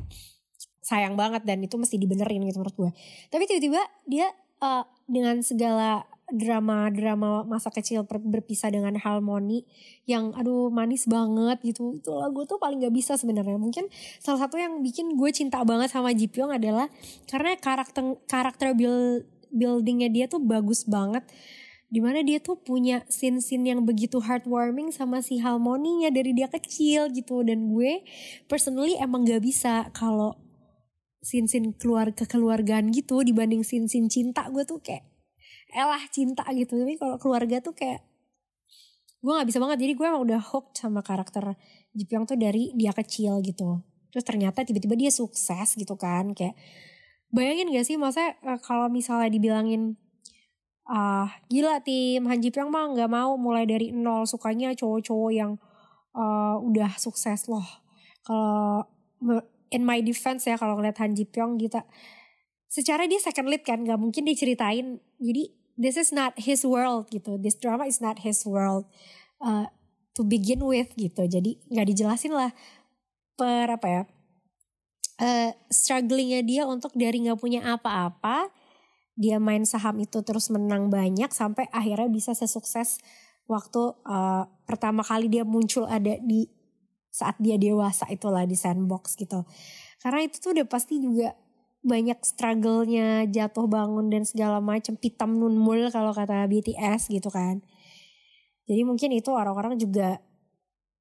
[0.80, 2.90] sayang banget dan itu mesti dibenerin gitu menurut gue.
[3.34, 4.30] Tapi tiba-tiba dia
[4.62, 9.66] uh, dengan segala drama-drama masa kecil berpisah dengan Harmony
[10.08, 11.98] yang aduh manis banget gitu.
[11.98, 13.58] Itu lagu tuh paling gak bisa sebenarnya.
[13.60, 13.86] Mungkin
[14.18, 16.88] salah satu yang bikin gue cinta banget sama Ji Pyong adalah
[17.30, 21.26] karena karakter karakter build, buildingnya dia tuh bagus banget.
[21.90, 27.10] Di mana dia tuh punya scene-scene yang begitu heartwarming sama si Harmoninya dari dia kecil
[27.10, 27.42] gitu.
[27.42, 28.06] Dan gue
[28.46, 30.38] personally emang gak bisa kalau
[31.20, 35.04] scene-scene keluarga kekeluargaan gitu dibanding scene-scene cinta gue tuh kayak
[35.72, 36.78] elah cinta gitu.
[36.78, 38.02] Tapi kalau keluarga tuh kayak
[39.20, 39.78] gue nggak bisa banget.
[39.84, 41.54] Jadi gue emang udah hooked sama karakter
[41.92, 43.82] Jipyong tuh dari dia kecil gitu.
[44.10, 46.34] Terus ternyata tiba-tiba dia sukses gitu kan.
[46.34, 46.58] Kayak
[47.30, 47.96] bayangin gak sih?
[47.98, 49.94] Masa uh, kalau misalnya dibilangin
[50.90, 54.26] ah gila tim Han Ji Pyong mah nggak mau mulai dari nol.
[54.26, 55.54] Sukanya cowok-cowok yang
[56.14, 57.66] uh, udah sukses loh.
[58.26, 58.86] Kalau
[59.70, 61.78] in my defense ya kalau ngeliat Han Ji Pyong gitu.
[62.70, 64.98] Secara dia second lead kan nggak mungkin diceritain.
[65.18, 67.36] Jadi this is not his world gitu.
[67.38, 68.88] This drama is not his world
[69.42, 69.70] uh,
[70.18, 71.26] to begin with gitu.
[71.26, 72.50] Jadi nggak dijelasin lah
[73.38, 74.02] per apa ya
[75.20, 78.48] uh, strugglingnya dia untuk dari nggak punya apa-apa
[79.20, 82.96] dia main saham itu terus menang banyak sampai akhirnya bisa sesukses
[83.44, 86.48] waktu uh, pertama kali dia muncul ada di
[87.10, 89.44] saat dia dewasa itulah di sandbox gitu.
[90.00, 91.34] Karena itu tuh udah pasti juga
[91.80, 97.64] banyak struggle-nya jatuh bangun dan segala macam pitam nunmul kalau kata BTS gitu kan.
[98.68, 100.20] Jadi mungkin itu orang-orang juga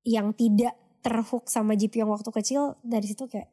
[0.08, 3.52] yang tidak terhook sama GP yang waktu kecil dari situ kayak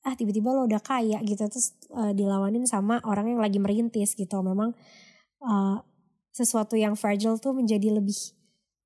[0.00, 4.42] ah tiba-tiba lo udah kaya gitu terus uh, dilawanin sama orang yang lagi merintis gitu.
[4.42, 4.74] Memang
[5.46, 5.76] uh,
[6.34, 8.16] sesuatu yang fragile tuh menjadi lebih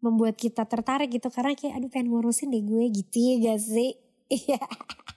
[0.04, 3.96] membuat kita tertarik gitu karena kayak aduh pengen ngurusin deh gue gitu ya gak sih?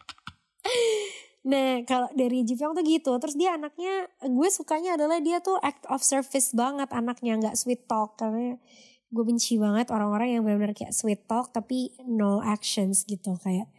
[1.47, 3.11] Nah kalau dari Ji tuh gitu.
[3.23, 7.39] Terus dia anaknya gue sukanya adalah dia tuh act of service banget anaknya.
[7.39, 8.19] Nggak sweet talk.
[8.19, 8.59] Karena
[9.07, 13.39] gue benci banget orang-orang yang benar-benar kayak sweet talk tapi no actions gitu.
[13.39, 13.71] Kayak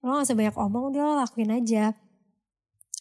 [0.00, 1.92] lo gak usah banyak omong udah lo lakuin aja.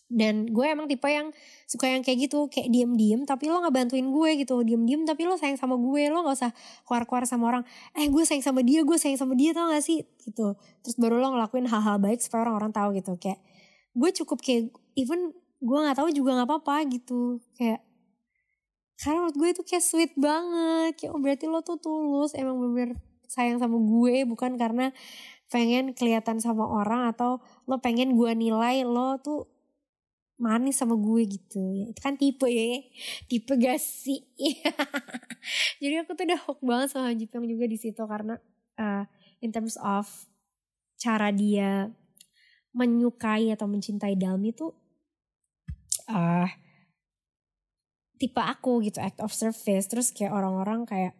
[0.10, 1.32] Dan gue emang tipe yang
[1.64, 2.52] suka yang kayak gitu.
[2.52, 4.60] Kayak diem-diem tapi lo nggak bantuin gue gitu.
[4.68, 6.12] Diem-diem tapi lo sayang sama gue.
[6.12, 6.52] Lo nggak usah
[6.84, 7.64] keluar-keluar sama orang
[7.96, 9.56] eh gue sayang sama dia gue sayang sama dia.
[9.56, 10.04] Tau gak sih?
[10.28, 10.60] Gitu.
[10.84, 13.16] Terus baru lo ngelakuin hal-hal baik supaya orang-orang tahu gitu.
[13.16, 13.40] Kayak
[13.96, 17.40] gue cukup kayak even gue nggak tahu juga nggak apa-apa gitu.
[17.56, 17.84] Kayak
[19.00, 20.92] karena menurut gue itu kayak sweet banget.
[21.00, 22.32] Kayak oh berarti lo tuh tulus.
[22.36, 23.00] Emang bener-bener
[23.30, 24.92] sayang sama gue bukan karena
[25.50, 29.50] pengen kelihatan sama orang atau lo pengen gue nilai lo tuh
[30.40, 31.76] manis sama gue gitu.
[31.76, 32.80] Ya itu kan tipe ya.
[33.28, 34.24] Tipe gak sih?
[35.84, 38.40] Jadi aku tuh udah hook banget sama Jipyong juga di situ karena
[38.80, 39.04] uh,
[39.44, 40.08] in terms of
[40.96, 41.92] cara dia
[42.74, 44.72] menyukai atau mencintai Dalmi tuh
[46.10, 46.48] uh,
[48.20, 51.14] tipe aku gitu act of service terus kayak orang-orang kayak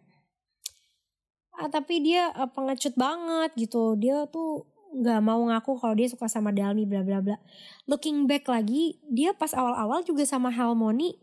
[1.56, 6.26] ah tapi dia uh, pengecut banget gitu dia tuh nggak mau ngaku kalau dia suka
[6.26, 7.38] sama Dalmi bla bla bla.
[7.86, 11.14] Looking back lagi, dia pas awal-awal juga sama Harmony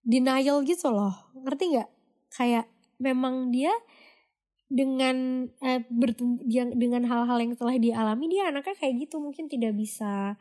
[0.00, 1.12] denial gitu loh.
[1.36, 1.90] Ngerti nggak?
[2.32, 3.72] Kayak memang dia
[4.74, 5.86] dengan eh,
[6.74, 9.22] dengan hal-hal yang telah dialami dia anaknya kayak gitu.
[9.22, 10.34] Mungkin tidak bisa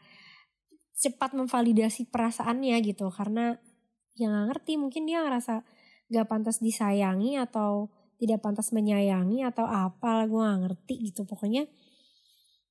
[0.97, 3.13] cepat memvalidasi perasaannya gitu.
[3.13, 3.53] Karena
[4.17, 5.61] yang gak ngerti mungkin dia ngerasa
[6.09, 11.29] gak pantas disayangi atau tidak pantas menyayangi atau apa gue gak ngerti gitu.
[11.29, 11.69] Pokoknya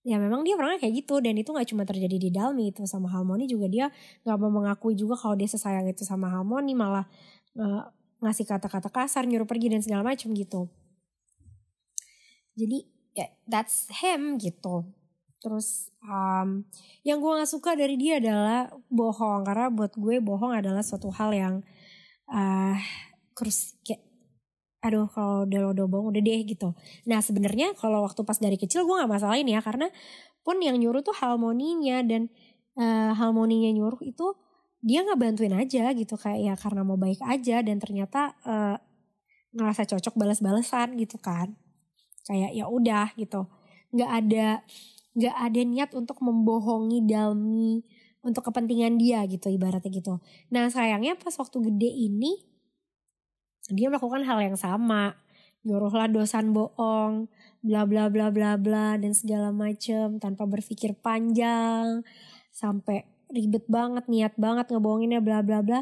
[0.03, 1.23] ya memang dia orangnya kayak gitu.
[1.23, 3.71] Dan itu nggak cuma terjadi di Dalmi itu sama Harmony juga.
[3.71, 3.87] Dia
[4.27, 7.07] nggak mau mengakui juga kalau dia sesayang itu sama Harmony malah
[7.55, 7.87] uh,
[8.19, 10.82] ngasih kata-kata kasar nyuruh pergi dan segala macam gitu
[12.57, 12.79] jadi
[13.13, 14.89] ya that's him gitu.
[15.43, 16.63] Terus um,
[17.03, 19.43] yang gue nggak suka dari dia adalah bohong.
[19.43, 21.55] Karena buat gue bohong adalah suatu hal yang
[22.31, 22.77] uh,
[23.35, 24.05] kurus kayak
[24.83, 26.75] aduh kalau udah udah bohong udah deh gitu.
[27.07, 29.91] Nah sebenarnya kalau waktu pas dari kecil gue nggak masalahin ya karena
[30.43, 32.27] pun yang nyuruh tuh harmoninya dan
[32.75, 34.35] uh, harmoninya nyuruh itu
[34.83, 36.15] dia nggak bantuin aja gitu.
[36.19, 38.77] Kayak ya karena mau baik aja dan ternyata uh,
[39.55, 41.55] ngerasa cocok balas-balasan gitu kan
[42.27, 43.47] kayak ya udah gitu.
[43.93, 44.49] Nggak ada
[45.13, 47.85] nggak ada niat untuk membohongi Dalmi
[48.23, 50.23] untuk kepentingan dia gitu ibaratnya gitu.
[50.55, 52.39] Nah sayangnya pas waktu gede ini
[53.71, 55.19] dia melakukan hal yang sama.
[55.63, 57.31] Nyuruhlah dosan bohong
[57.63, 62.03] bla bla bla bla bla dan segala macem tanpa berpikir panjang
[62.51, 65.81] sampai ribet banget niat banget ngebohonginnya bla bla bla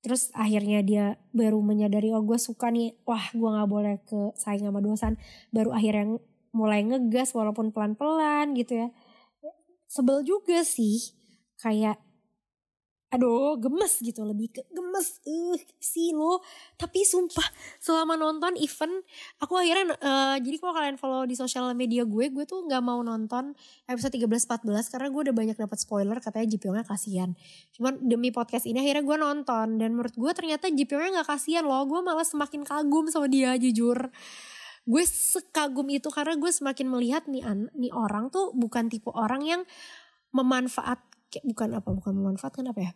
[0.00, 1.04] terus akhirnya dia
[1.36, 2.96] baru menyadari oh gue suka nih.
[3.04, 5.20] Wah gue nggak boleh ke saing sama dosan
[5.52, 6.18] baru akhirnya
[6.50, 8.88] mulai ngegas walaupun pelan pelan gitu ya.
[9.90, 11.14] Sebel juga sih
[11.60, 12.00] kayak
[13.10, 15.18] aduh gemes gitu lebih ke gemes.
[15.26, 16.38] Uh sih lo.
[16.78, 17.44] Tapi sumpah
[17.82, 19.02] selama nonton event
[19.42, 23.02] aku akhirnya uh, jadi kalau kalian follow di sosial media gue gue tuh nggak mau
[23.02, 23.58] nonton
[23.90, 27.30] episode 13 14 karena gue udah banyak dapat spoiler katanya Jipyongnya kasihan.
[27.74, 31.82] Cuman demi podcast ini akhirnya gue nonton dan menurut gue ternyata Jipyongnya nggak kasihan loh.
[31.90, 34.06] Gue malah semakin kagum sama dia jujur.
[34.86, 37.42] Gue sekagum itu karena gue semakin melihat nih
[37.74, 39.62] nih orang tuh bukan tipe orang yang
[40.30, 41.09] memanfaat
[41.46, 42.92] bukan apa bukan memanfaatkan apa ya?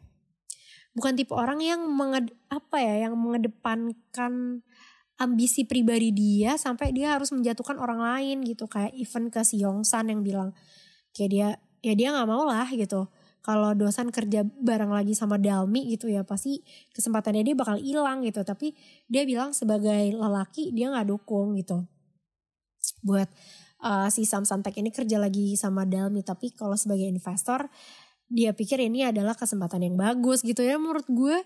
[0.94, 4.62] Bukan tipe orang yang menged, apa ya yang mengedepankan
[5.18, 8.66] ambisi pribadi dia sampai dia harus menjatuhkan orang lain gitu.
[8.66, 10.50] Kayak even ke si Yongsan yang bilang
[11.14, 11.48] kayak dia
[11.82, 13.10] ya dia nggak mau lah gitu.
[13.44, 16.64] Kalau dosan kerja bareng lagi sama Dalmi gitu ya pasti
[16.96, 18.40] kesempatannya dia bakal hilang gitu.
[18.40, 18.72] Tapi
[19.06, 21.84] dia bilang sebagai lelaki dia nggak dukung gitu.
[23.04, 23.28] Buat
[23.84, 27.68] uh, si Sam Santek ini kerja lagi sama Dalmi tapi kalau sebagai investor
[28.34, 31.38] dia pikir ini adalah kesempatan yang bagus gitu ya menurut gue.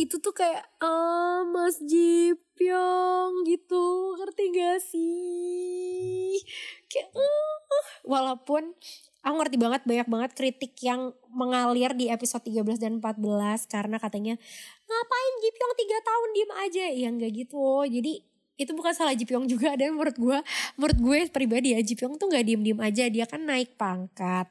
[0.00, 4.16] Itu tuh kayak ah Mas Jipyong gitu.
[4.16, 6.40] Ngerti gak sih?
[6.88, 8.72] Kayak uh, walaupun
[9.20, 13.20] aku ngerti banget banyak banget kritik yang mengalir di episode 13 dan 14
[13.68, 14.40] karena katanya
[14.88, 16.84] ngapain Jipyong 3 tahun diem aja?
[16.88, 17.84] Ya nggak gitu.
[17.84, 18.24] Jadi
[18.56, 20.38] itu bukan salah Jipyong juga dan menurut gue
[20.80, 23.04] menurut gue pribadi ya Jipyong tuh nggak diem diem aja.
[23.12, 24.48] Dia kan naik pangkat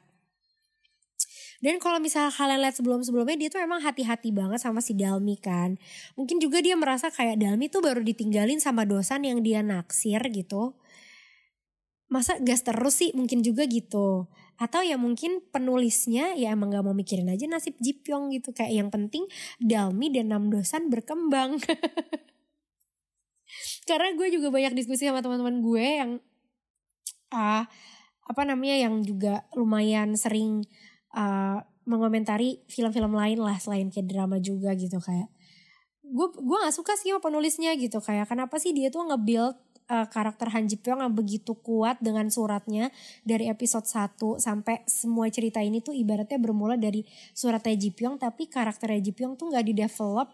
[1.60, 5.76] dan kalau misalnya kalian lihat sebelum-sebelumnya dia tuh emang hati-hati banget sama si Dalmi kan.
[6.16, 10.72] Mungkin juga dia merasa kayak Dalmi tuh baru ditinggalin sama dosan yang dia naksir gitu.
[12.08, 14.32] Masa gas terus sih mungkin juga gitu.
[14.56, 18.56] Atau ya mungkin penulisnya ya emang gak mau mikirin aja nasib Jipyong gitu.
[18.56, 19.28] Kayak yang penting
[19.60, 21.60] Dalmi dan Nam Dosan berkembang.
[23.88, 26.10] Karena gue juga banyak diskusi sama teman-teman gue yang
[27.30, 27.68] ah
[28.26, 30.62] apa namanya yang juga lumayan sering
[31.14, 35.28] uh, mengomentari film-film lain lah selain kayak drama juga gitu kayak
[36.10, 39.54] gue gue nggak suka sih sama penulisnya gitu kayak kenapa sih dia tuh nge-build
[39.90, 42.90] uh, karakter Han Ji Pyong yang begitu kuat dengan suratnya
[43.22, 48.50] dari episode 1 sampai semua cerita ini tuh ibaratnya bermula dari suratnya Ji Pyong tapi
[48.50, 50.30] karakternya Ji Pyong tuh nggak di develop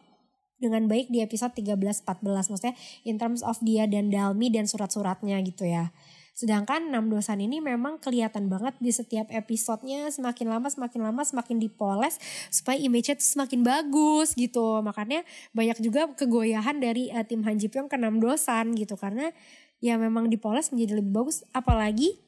[0.56, 5.68] dengan baik di episode 13-14 maksudnya in terms of dia dan Dalmi dan surat-suratnya gitu
[5.68, 5.92] ya.
[6.36, 10.12] Sedangkan enam dosan ini memang kelihatan banget di setiap episodenya.
[10.12, 12.20] Semakin lama semakin lama semakin dipoles
[12.52, 14.84] supaya image-nya tuh semakin bagus gitu.
[14.84, 15.24] Makanya
[15.56, 19.00] banyak juga kegoyahan dari uh, tim Han Ji Pyong ke enam dosan gitu.
[19.00, 19.32] Karena
[19.80, 21.40] ya memang dipoles menjadi lebih bagus.
[21.56, 22.20] Apalagi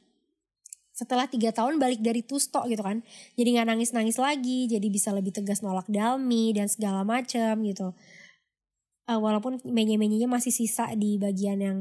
[0.97, 3.05] setelah tiga tahun balik dari Tusto gitu kan.
[3.37, 4.73] Jadi nggak nangis nangis lagi.
[4.73, 7.92] Jadi bisa lebih tegas nolak Dalmi dan segala macam gitu.
[9.05, 11.79] Uh, walaupun menye-menyenya masih sisa di bagian yang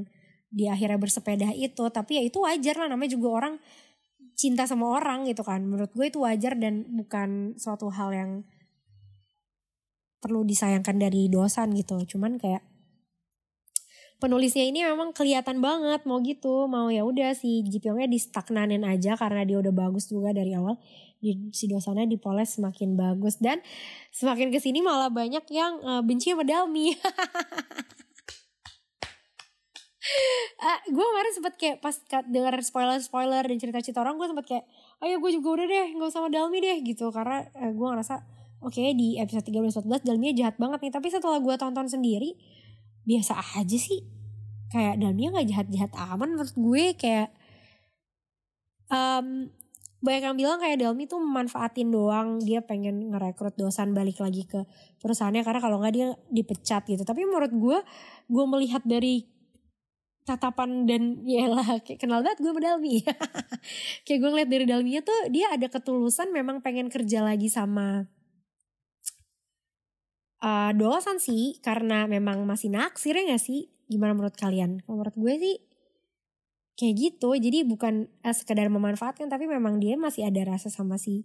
[0.48, 1.84] di akhirnya bersepeda itu.
[1.92, 3.54] Tapi ya itu wajar lah namanya juga orang
[4.38, 5.66] cinta sama orang gitu kan.
[5.66, 8.32] Menurut gue itu wajar dan bukan suatu hal yang
[10.22, 11.98] perlu disayangkan dari dosan gitu.
[12.06, 12.62] Cuman kayak
[14.18, 19.14] penulisnya ini memang kelihatan banget mau gitu mau ya udah si Jipyongnya di stagnanin aja
[19.14, 20.78] karena dia udah bagus juga dari awal.
[21.18, 23.42] Di, si dosannya dipoles semakin bagus.
[23.42, 23.62] Dan
[24.14, 26.94] semakin ke sini malah banyak yang uh, benci sama Dalmi
[30.64, 31.96] uh, gue kemarin sempet kayak pas
[32.28, 34.66] dengar spoiler spoiler dan cerita cerita orang gue sempet kayak
[35.06, 37.10] ayo gue juga udah deh nggak usah sama Dalmi deh gitu.
[37.14, 38.16] Karena uh, gue ngerasa
[38.64, 40.94] oke okay, di episode 13 14 Dalmi jahat banget nih.
[40.94, 42.34] Tapi setelah gue tonton sendiri
[43.06, 44.02] biasa aja sih.
[44.74, 47.32] Kayak Dalmi nggak jahat jahat aman menurut gue kayak
[48.92, 49.48] um,
[49.98, 54.62] banyak yang bilang kayak Dalmi tuh memanfaatin doang dia pengen ngerekrut dosan balik lagi ke
[55.02, 57.02] perusahaannya karena kalau nggak dia dipecat gitu.
[57.02, 57.78] Tapi menurut gue
[58.30, 59.37] gue melihat dari
[60.28, 63.00] tatapan dan ya lah kayak kenal banget gue sama Dalmi.
[64.06, 68.12] Kayak gue ngeliat dari Dalminya tuh dia ada ketulusan memang pengen kerja lagi sama
[70.44, 73.72] uh, dosan sih karena memang masih naksir ya gak sih?
[73.88, 74.84] Gimana menurut kalian?
[74.84, 75.56] Menurut gue sih
[76.76, 77.32] kayak gitu.
[77.40, 81.24] Jadi bukan uh, sekedar memanfaatkan tapi memang dia masih ada rasa sama si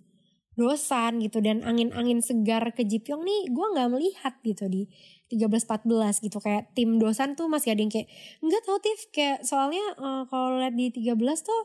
[0.52, 4.84] dosan gitu dan angin-angin segar ke Jipyong nih gue nggak melihat gitu di
[5.32, 6.38] 13-14 gitu.
[6.44, 8.08] Kayak tim dosan tuh masih ada yang kayak
[8.44, 9.00] nggak tahu Tiff.
[9.08, 11.60] Kayak soalnya uh, kalau lihat di 13 tuh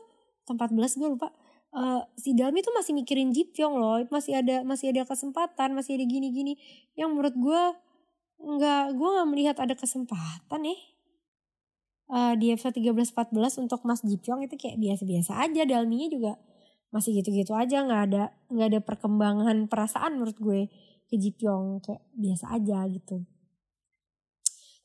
[0.48, 1.28] 14 gue lupa
[1.76, 4.00] uh, si Dalmi tuh masih mikirin Jipyong loh.
[4.08, 6.56] Masih ada masih ada kesempatan masih ada gini-gini.
[6.96, 7.62] Yang menurut gue
[8.38, 10.80] nggak gue nggak melihat ada kesempatan nih
[12.08, 14.48] uh, di episode 13-14 untuk Mas Jipyong.
[14.48, 15.68] Itu kayak biasa-biasa aja.
[15.68, 16.32] Dalminya juga
[16.88, 20.60] masih gitu-gitu aja nggak ada nggak ada perkembangan perasaan menurut gue
[21.08, 23.24] ke Jipyong kayak biasa aja gitu.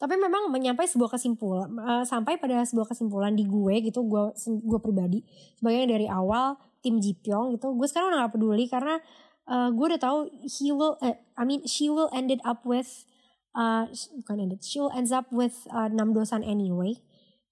[0.03, 4.35] Tapi memang menyampai sebuah kesimpulan uh, sampai pada sebuah kesimpulan di gue gitu gue
[4.67, 5.23] gue pribadi
[5.55, 8.99] sebagai dari awal tim Jipyong gitu gue sekarang udah gak peduli karena
[9.47, 13.07] uh, gue udah tahu he will uh, I mean she will ended up with
[13.55, 13.87] uh,
[14.23, 16.99] bukan ended she will ends up with uh, Nam Dosan anyway.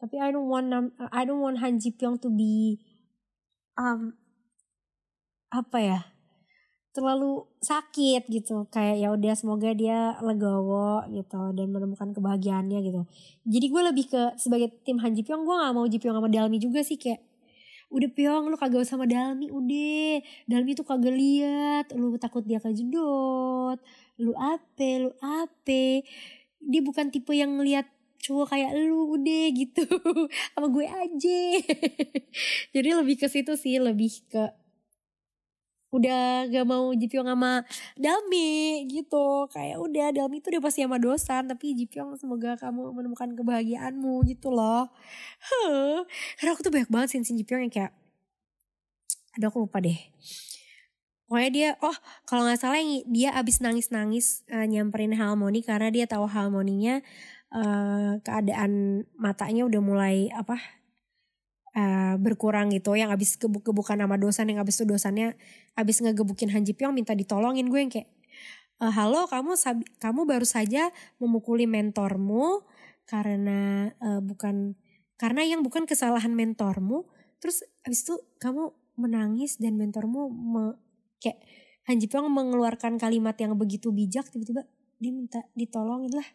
[0.04, 2.84] Tapi I don't want Nam I don't want Han Jipyong to be
[3.80, 4.20] um
[5.52, 6.00] apa ya
[6.92, 8.68] terlalu sakit gitu.
[8.68, 13.02] Kayak ya udah semoga dia legowo gitu dan menemukan kebahagiaannya gitu.
[13.48, 16.28] Jadi gue lebih ke sebagai tim Han Ji Pyong gue gak mau Ji Pyong sama
[16.28, 17.24] Dalmi juga sih kayak
[17.92, 20.20] udah Pyong lu kagak sama Dalmi udah.
[20.52, 23.80] Dalmi tuh kagak lihat lu takut dia kejedot
[24.20, 26.04] lu ape lu ape.
[26.62, 27.90] Dia bukan tipe yang ngeliat
[28.22, 29.82] cowok kayak lu udah gitu.
[30.54, 31.42] Sama gue aja.
[32.76, 34.61] Jadi lebih ke situ sih lebih ke
[35.92, 37.68] udah gak mau Jipyong sama
[38.00, 39.46] Dalmi gitu.
[39.52, 44.50] Kayak udah Dalmi itu udah pasti sama dosan tapi Jipyong semoga kamu menemukan kebahagiaanmu gitu
[44.50, 44.88] loh.
[45.42, 46.08] Huh.
[46.40, 47.92] karena aku tuh banyak banget sin sin Jipyong yang kayak
[49.36, 50.00] ada aku lupa deh.
[51.28, 51.96] Pokoknya dia oh
[52.28, 57.00] kalau nggak salah yang dia abis nangis nangis uh, nyamperin Harmony karena dia tahu Harmoninya
[57.56, 60.81] uh, keadaan matanya udah mulai apa
[61.76, 65.36] uh, berkurang gitu yang abis gebuk-gebukan nama dosan yang abis itu dosannya
[65.76, 67.68] abis ngegebukin Han Ji Pyong minta ditolongin.
[67.72, 68.10] Gue yang kayak
[68.82, 69.56] e, halo kamu
[70.02, 72.66] kamu baru saja memukuli mentormu
[73.08, 74.76] karena uh, bukan
[75.16, 77.08] karena yang bukan kesalahan mentormu.
[77.42, 80.64] Terus abis itu kamu menangis dan mentormu me,
[81.24, 81.42] kayak
[81.90, 84.68] Han Ji Pyong mengeluarkan kalimat yang begitu bijak tiba-tiba
[85.02, 86.28] dia minta ditolongin lah.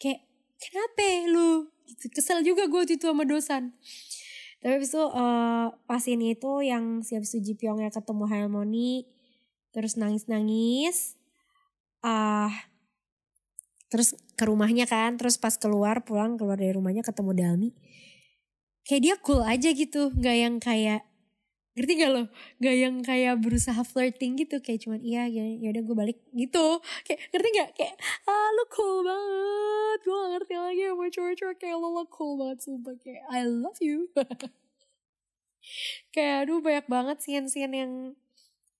[0.00, 0.24] Kayak
[0.56, 1.68] kenapa lu?
[1.88, 2.12] Gitu.
[2.12, 3.72] kesel juga gue itu sama dosan
[4.58, 9.06] tapi abis itu uh, pas ini itu yang siap Suji Pyong ya ketemu Harmony
[9.70, 11.14] terus nangis-nangis
[12.02, 12.52] ah uh,
[13.88, 17.70] terus ke rumahnya kan terus pas keluar pulang keluar dari rumahnya ketemu Dalmi.
[18.84, 21.07] Kayak dia cool aja gitu nggak yang kayak
[21.78, 22.22] ngerti gak lo?
[22.58, 26.82] Gak yang kayak berusaha flirting gitu kayak cuman iya ya ya udah gue balik gitu.
[27.06, 27.94] Kayak ngerti gak kayak
[28.26, 29.98] ah lo cool banget.
[30.02, 32.94] Gue gak ngerti lagi sama cowok-cowok kayak lo lo cool banget sumpah.
[32.98, 34.10] Kayak I love you.
[36.14, 37.92] Kayak aduh banyak banget scene-scene yang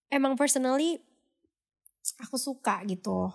[0.08, 1.04] emang personally
[2.16, 3.28] aku suka gitu.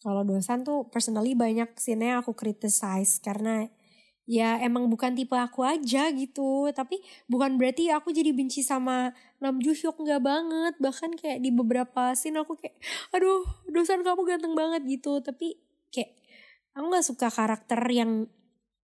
[0.00, 3.68] Kalau dosan tuh personally banyak scene yang aku criticize karena
[4.30, 6.70] ya emang bukan tipe aku aja gitu.
[6.70, 9.10] Tapi bukan berarti aku jadi benci sama
[9.42, 10.74] Nam Joo Hyuk nggak banget.
[10.78, 12.78] Bahkan kayak di beberapa scene aku kayak
[13.10, 15.18] aduh dosan kamu ganteng banget gitu.
[15.18, 15.58] Tapi
[15.90, 16.14] kayak
[16.78, 18.30] aku nggak suka karakter yang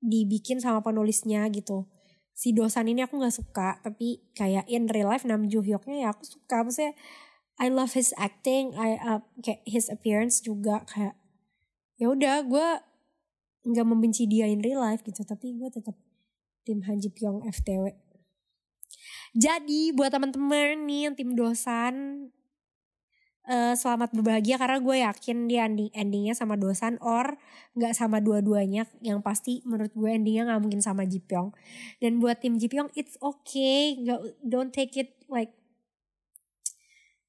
[0.03, 1.87] dibikin sama penulisnya gitu.
[2.35, 3.79] Si dosan ini aku nggak suka.
[3.87, 6.67] Tapi kayak in real life Nam Joo Hyuknya ya aku suka.
[6.67, 6.99] Maksudnya
[7.63, 11.15] I love his acting I uh, kayak his appearance juga kayak
[11.97, 12.69] ya udah gue
[13.67, 15.99] nggak membenci dia in real life gitu tapi gue tetap
[16.62, 17.91] tim Han Ji Pyong FTW
[19.37, 22.31] jadi buat teman-teman nih yang tim dosan
[23.47, 27.39] uh, selamat berbahagia karena gue yakin dia ending endingnya sama dosan or
[27.79, 31.55] nggak sama dua-duanya yang pasti menurut gue endingnya nggak mungkin sama Ji Pyong.
[32.03, 35.55] Dan buat tim Ji Pyong it's okay nggak don't take it like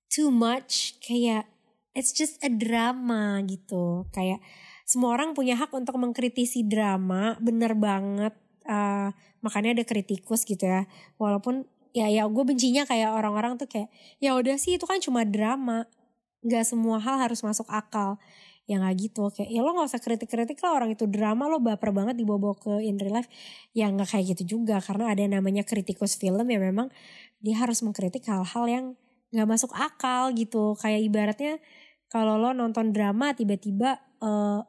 [0.09, 1.45] too much kayak
[1.93, 4.05] it's just a drama gitu.
[4.11, 4.41] Kayak
[4.87, 8.31] semua orang punya hak untuk mengkritisi drama bener banget.
[8.63, 9.11] Uh,
[9.43, 10.87] makanya ada kritikus gitu ya.
[11.19, 13.91] Walaupun ya ya gue bencinya kayak orang-orang tuh kayak
[14.23, 15.91] ya udah sih itu kan cuma drama.
[16.39, 18.15] Nggak semua hal harus masuk akal.
[18.63, 19.27] Ya nggak gitu.
[19.35, 22.79] Kayak ya lo nggak usah kritik-kritik lah orang itu drama lo baper banget dibawa ke
[22.87, 23.27] in real life.
[23.75, 26.87] Ya nggak kayak gitu juga karena ada namanya kritikus film ya memang
[27.43, 28.85] dia harus mengkritik hal-hal yang
[29.35, 30.79] nggak masuk akal gitu.
[30.79, 31.53] Kayak ibaratnya
[32.07, 34.63] kalau lo nonton drama tiba-tiba uh,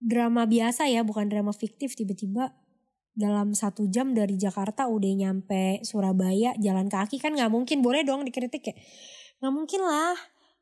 [0.00, 1.96] drama biasa ya bukan drama fiktif.
[1.96, 2.52] Tiba-tiba
[3.16, 7.80] dalam satu jam dari Jakarta udah nyampe Surabaya jalan kaki kan nggak mungkin.
[7.80, 8.74] Boleh dong dikritik ya?
[9.40, 10.16] Nggak mungkin lah.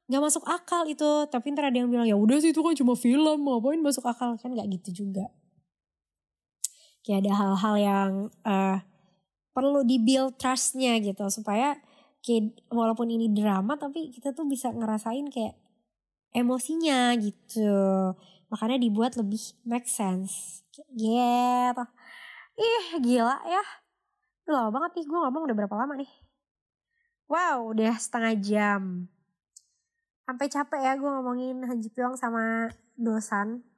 [0.07, 1.27] Nggak masuk akal itu.
[1.29, 3.39] Tapi ntar ada yang bilang ya udah sih itu kan cuma film.
[3.43, 4.39] Ngapain masuk akal?
[4.39, 5.27] Kan nggak gitu juga.
[7.05, 8.11] Kayak ada hal-hal yang
[8.49, 8.79] uh,
[9.53, 11.27] perlu dibuild trustnya gitu.
[11.29, 11.77] Supaya
[12.25, 15.61] kayak walaupun ini drama tapi kita tuh bisa ngerasain kayak
[16.35, 17.71] emosinya gitu
[18.55, 20.63] makanya dibuat lebih make sense.
[20.95, 21.85] Gitu.
[22.55, 23.65] Ih gila ya.
[24.47, 26.11] Udah lama banget nih gue ngomong udah berapa lama nih?
[27.27, 29.11] Wow udah setengah jam.
[30.23, 33.75] Sampai capek ya gue ngomongin Han Ji Pyong sama Dosan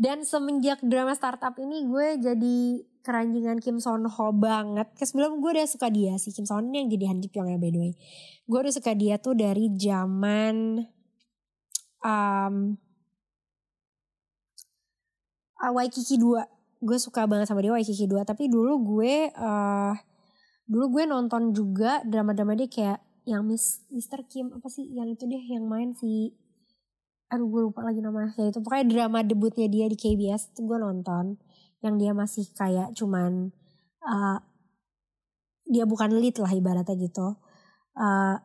[0.00, 2.58] dan semenjak drama startup ini gue jadi
[3.04, 4.88] keranjingan Kim Son Ho banget.
[4.96, 7.68] Sebelum gue udah suka dia sih Kim Son yang jadi Han Ji Pyong ya by
[7.68, 7.92] the way.
[8.48, 10.88] Gue udah suka dia tuh dari zaman
[12.00, 12.80] um,
[15.60, 19.94] uh, Waikiki 2 gue suka banget sama dia Waikiki 2 tapi dulu gue uh,
[20.70, 22.98] dulu gue nonton juga drama-drama dia kayak
[23.28, 24.24] yang Miss Mr.
[24.30, 24.86] Kim apa sih?
[24.90, 26.32] Yang itu deh yang main si
[27.30, 28.32] aduh gue lupa lagi namanya.
[28.38, 31.36] Ya itu pokoknya drama debutnya dia di KBS tuh gue nonton.
[31.84, 33.52] Yang dia masih kayak cuman
[34.02, 34.38] uh,
[35.68, 37.38] dia bukan lead lah ibaratnya gitu.
[37.94, 38.36] Uh,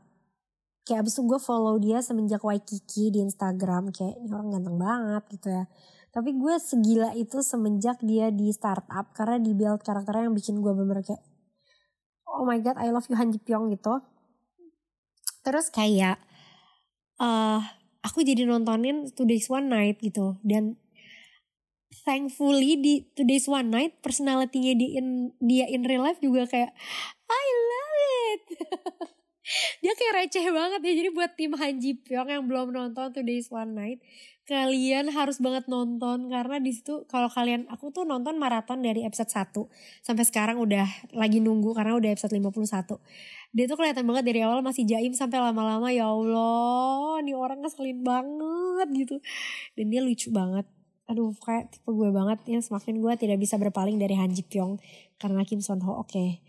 [0.85, 3.89] kayak abis itu gue follow dia semenjak Waikiki di Instagram.
[3.89, 5.65] Kayak ini orang ganteng banget gitu ya
[6.15, 10.71] tapi gue segila itu semenjak dia di startup karena di build karakternya yang bikin gue
[10.71, 11.19] bener kayak
[12.31, 13.99] oh my god I love you Han Ji Pyong gitu.
[15.43, 16.23] Terus kayak
[17.19, 17.59] uh,
[17.99, 20.79] aku jadi nontonin Today's One Night gitu dan
[22.07, 26.71] thankfully di Today's One Night personality-nya di in, dia in real life juga kayak
[27.27, 27.95] I love
[28.31, 28.43] it.
[29.83, 33.51] dia kayak receh banget ya jadi buat tim Han Ji Pyong yang belum nonton Today's
[33.51, 33.99] One Night
[34.45, 39.33] kalian harus banget nonton karena di situ kalau kalian aku tuh nonton maraton dari episode
[39.33, 40.85] 1 sampai sekarang udah
[41.17, 42.93] lagi nunggu karena udah episode 51.
[43.57, 48.05] Dia tuh kelihatan banget dari awal masih jaim sampai lama-lama ya Allah, ini orang ngeselin
[48.05, 49.15] banget gitu.
[49.73, 50.69] Dan dia lucu banget.
[51.09, 54.77] Aduh kayak tipe gue banget ya semakin gue tidak bisa berpaling dari Han Ji Pyong
[55.17, 56.13] karena Kim Son Ho oke.
[56.13, 56.45] Okay.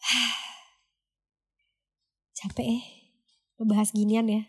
[2.40, 2.82] Capek eh
[3.60, 4.42] ngebahas ginian ya.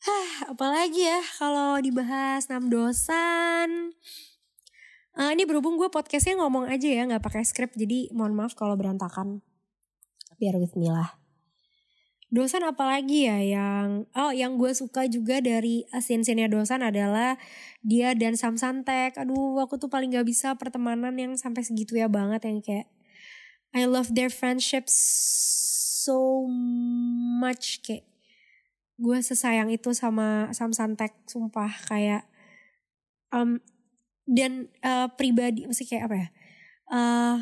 [0.00, 3.92] Hah, apalagi ya kalau dibahas enam dosan.
[5.12, 8.80] Uh, ini berhubung gue podcastnya ngomong aja ya, nggak pakai skrip, jadi mohon maaf kalau
[8.80, 9.44] berantakan.
[10.40, 11.20] Biar with me lah.
[12.32, 17.36] Dosan apalagi ya yang oh yang gue suka juga dari scene-scene dosan adalah
[17.84, 19.20] dia dan Sam Santek.
[19.20, 22.88] Aduh, aku tuh paling gak bisa pertemanan yang sampai segitu ya banget yang kayak
[23.76, 26.48] I love their friendship so
[27.36, 28.09] much kayak
[29.00, 32.28] gue sesayang itu sama Sam Santek sumpah kayak
[33.32, 33.56] um,
[34.28, 36.28] dan uh, pribadi mesti kayak apa ya
[36.92, 37.36] uh,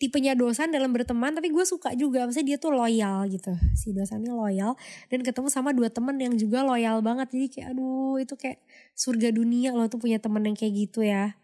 [0.00, 3.52] tipenya dosan dalam berteman tapi gue suka juga maksudnya dia tuh loyal gitu.
[3.76, 4.72] Si dosannya loyal
[5.12, 7.28] dan ketemu sama dua temen yang juga loyal banget.
[7.36, 8.64] Jadi kayak aduh itu kayak
[8.96, 11.36] surga dunia loh tuh punya temen yang kayak gitu ya.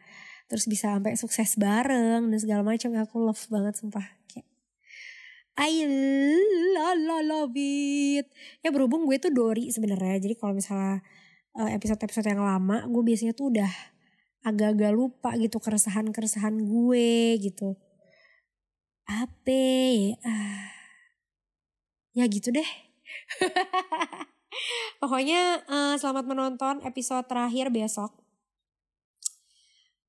[0.49, 2.97] Terus bisa sampai sukses bareng dan segala macam.
[2.97, 4.49] Aku love banget sumpah kayak
[5.57, 5.86] I
[7.26, 8.26] love it.
[8.61, 11.00] Ya berhubung gue tuh Dori sebenarnya jadi kalau misalnya
[11.57, 13.70] eh, episode-episode yang lama gue biasanya tuh udah
[14.46, 17.11] agak-agak lupa gitu keresahan-keresahan gue
[17.42, 17.74] gitu.
[19.07, 19.62] Apa
[20.22, 20.70] ah.
[22.14, 22.70] ya gitu deh.
[25.02, 28.14] Pokoknya uh, selamat menonton episode terakhir besok.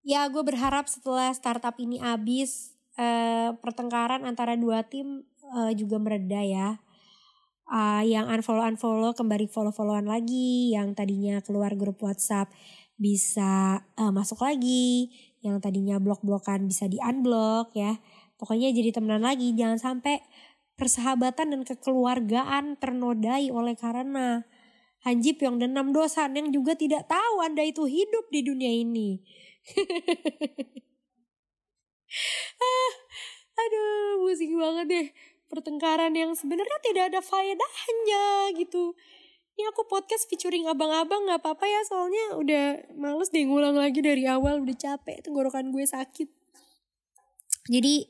[0.07, 6.41] Ya gue berharap setelah startup ini habis uh, pertengkaran antara dua tim uh, juga mereda
[6.43, 6.79] ya
[7.71, 12.51] uh, yang unfollow unfollow kembali follow followan lagi yang tadinya keluar grup WhatsApp
[12.97, 15.13] bisa uh, masuk lagi
[15.45, 18.01] yang tadinya blok blokan bisa di unblock ya
[18.37, 20.21] Pokoknya jadi temenan lagi, jangan sampai
[20.77, 24.45] persahabatan dan kekeluargaan ternodai oleh karena
[25.01, 29.17] Hanji Pyong dan enam dosan yang juga tidak tahu Anda itu hidup di dunia ini.
[32.61, 32.91] ah,
[33.57, 35.07] aduh, musik banget deh.
[35.47, 38.25] Pertengkaran yang sebenarnya tidak ada faedahnya
[38.59, 38.95] gitu.
[39.57, 44.29] Ini aku podcast featuring abang-abang gak apa-apa ya soalnya udah males deh ngulang lagi dari
[44.29, 46.29] awal udah capek tenggorokan gue sakit.
[47.65, 48.05] Jadi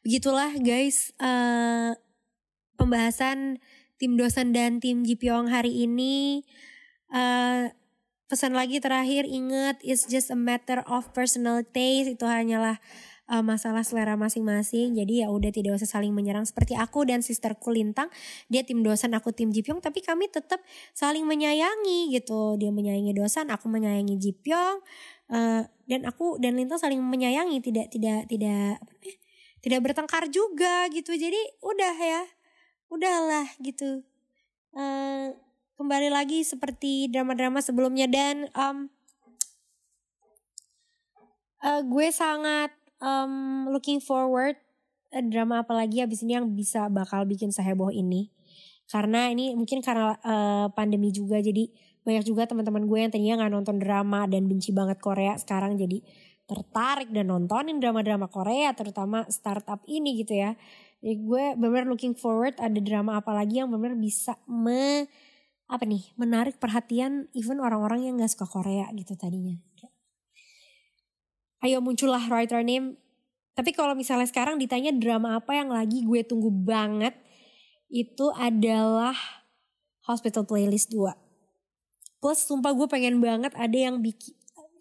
[0.00, 1.92] begitulah guys uh,
[2.80, 3.60] pembahasan
[4.00, 6.46] tim dosen dan tim Jipyong hari ini.
[7.12, 7.68] Uh,
[8.28, 12.76] pesan lagi terakhir ingat it's just a matter of personal taste itu hanyalah
[13.28, 14.96] uh, masalah selera masing-masing.
[14.96, 18.08] Jadi ya udah tidak usah saling menyerang seperti aku dan sisterku Lintang.
[18.48, 20.58] Dia tim dosen, aku tim Jipyong, tapi kami tetap
[20.96, 22.56] saling menyayangi gitu.
[22.56, 24.80] Dia menyayangi dosen, aku menyayangi Jipyong.
[25.28, 28.80] Uh, dan aku dan Lintang saling menyayangi, tidak tidak tidak
[29.58, 32.22] tidak bertengkar juga gitu jadi udah ya
[32.88, 34.06] udahlah gitu
[34.78, 35.34] uh,
[35.76, 38.88] kembali lagi seperti drama-drama sebelumnya dan um,
[41.62, 42.72] uh, gue sangat
[43.02, 44.58] um, looking forward
[45.14, 48.30] uh, drama apa lagi abis ini yang bisa bakal bikin seheboh ini
[48.88, 51.68] karena ini mungkin karena uh, pandemi juga jadi
[52.08, 56.00] banyak juga teman-teman gue yang tadinya nggak nonton drama dan benci banget Korea sekarang jadi
[56.48, 60.56] tertarik dan nontonin drama-drama Korea terutama startup ini gitu ya.
[61.04, 65.06] Jadi gue benar looking forward ada drama apa lagi yang benar bisa me
[65.68, 69.60] apa nih menarik perhatian even orang-orang yang gak suka Korea gitu tadinya.
[71.58, 72.98] Ayo muncullah writer name.
[73.58, 77.18] Tapi kalau misalnya sekarang ditanya drama apa yang lagi gue tunggu banget
[77.90, 79.16] itu adalah
[80.06, 81.10] Hospital Playlist 2.
[82.22, 84.38] Plus sumpah gue pengen banget ada yang bikin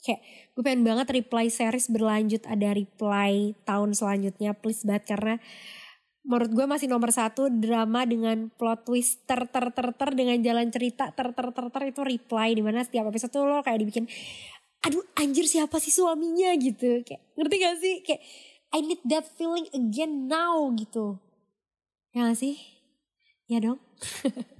[0.08, 0.22] kayak
[0.56, 5.36] gue pengen banget reply series berlanjut ada reply tahun selanjutnya please banget karena
[6.28, 10.68] menurut gue masih nomor satu drama dengan plot twist ter ter ter ter dengan jalan
[10.72, 14.06] cerita ter ter ter ter itu reply di mana setiap episode tuh lo kayak dibikin
[14.86, 18.22] aduh anjir siapa sih suaminya gitu kayak ngerti gak sih kayak
[18.76, 21.18] I need that feeling again now gitu
[22.14, 22.56] ya gak sih
[23.50, 23.82] ya dong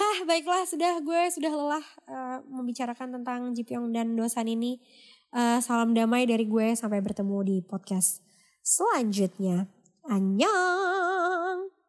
[0.00, 4.80] Hah, baiklah sudah gue sudah lelah uh, membicarakan tentang Jipyong dan Dosan ini.
[5.28, 8.24] Uh, salam damai dari gue sampai bertemu di podcast
[8.64, 9.68] selanjutnya.
[10.08, 11.79] Annyeong.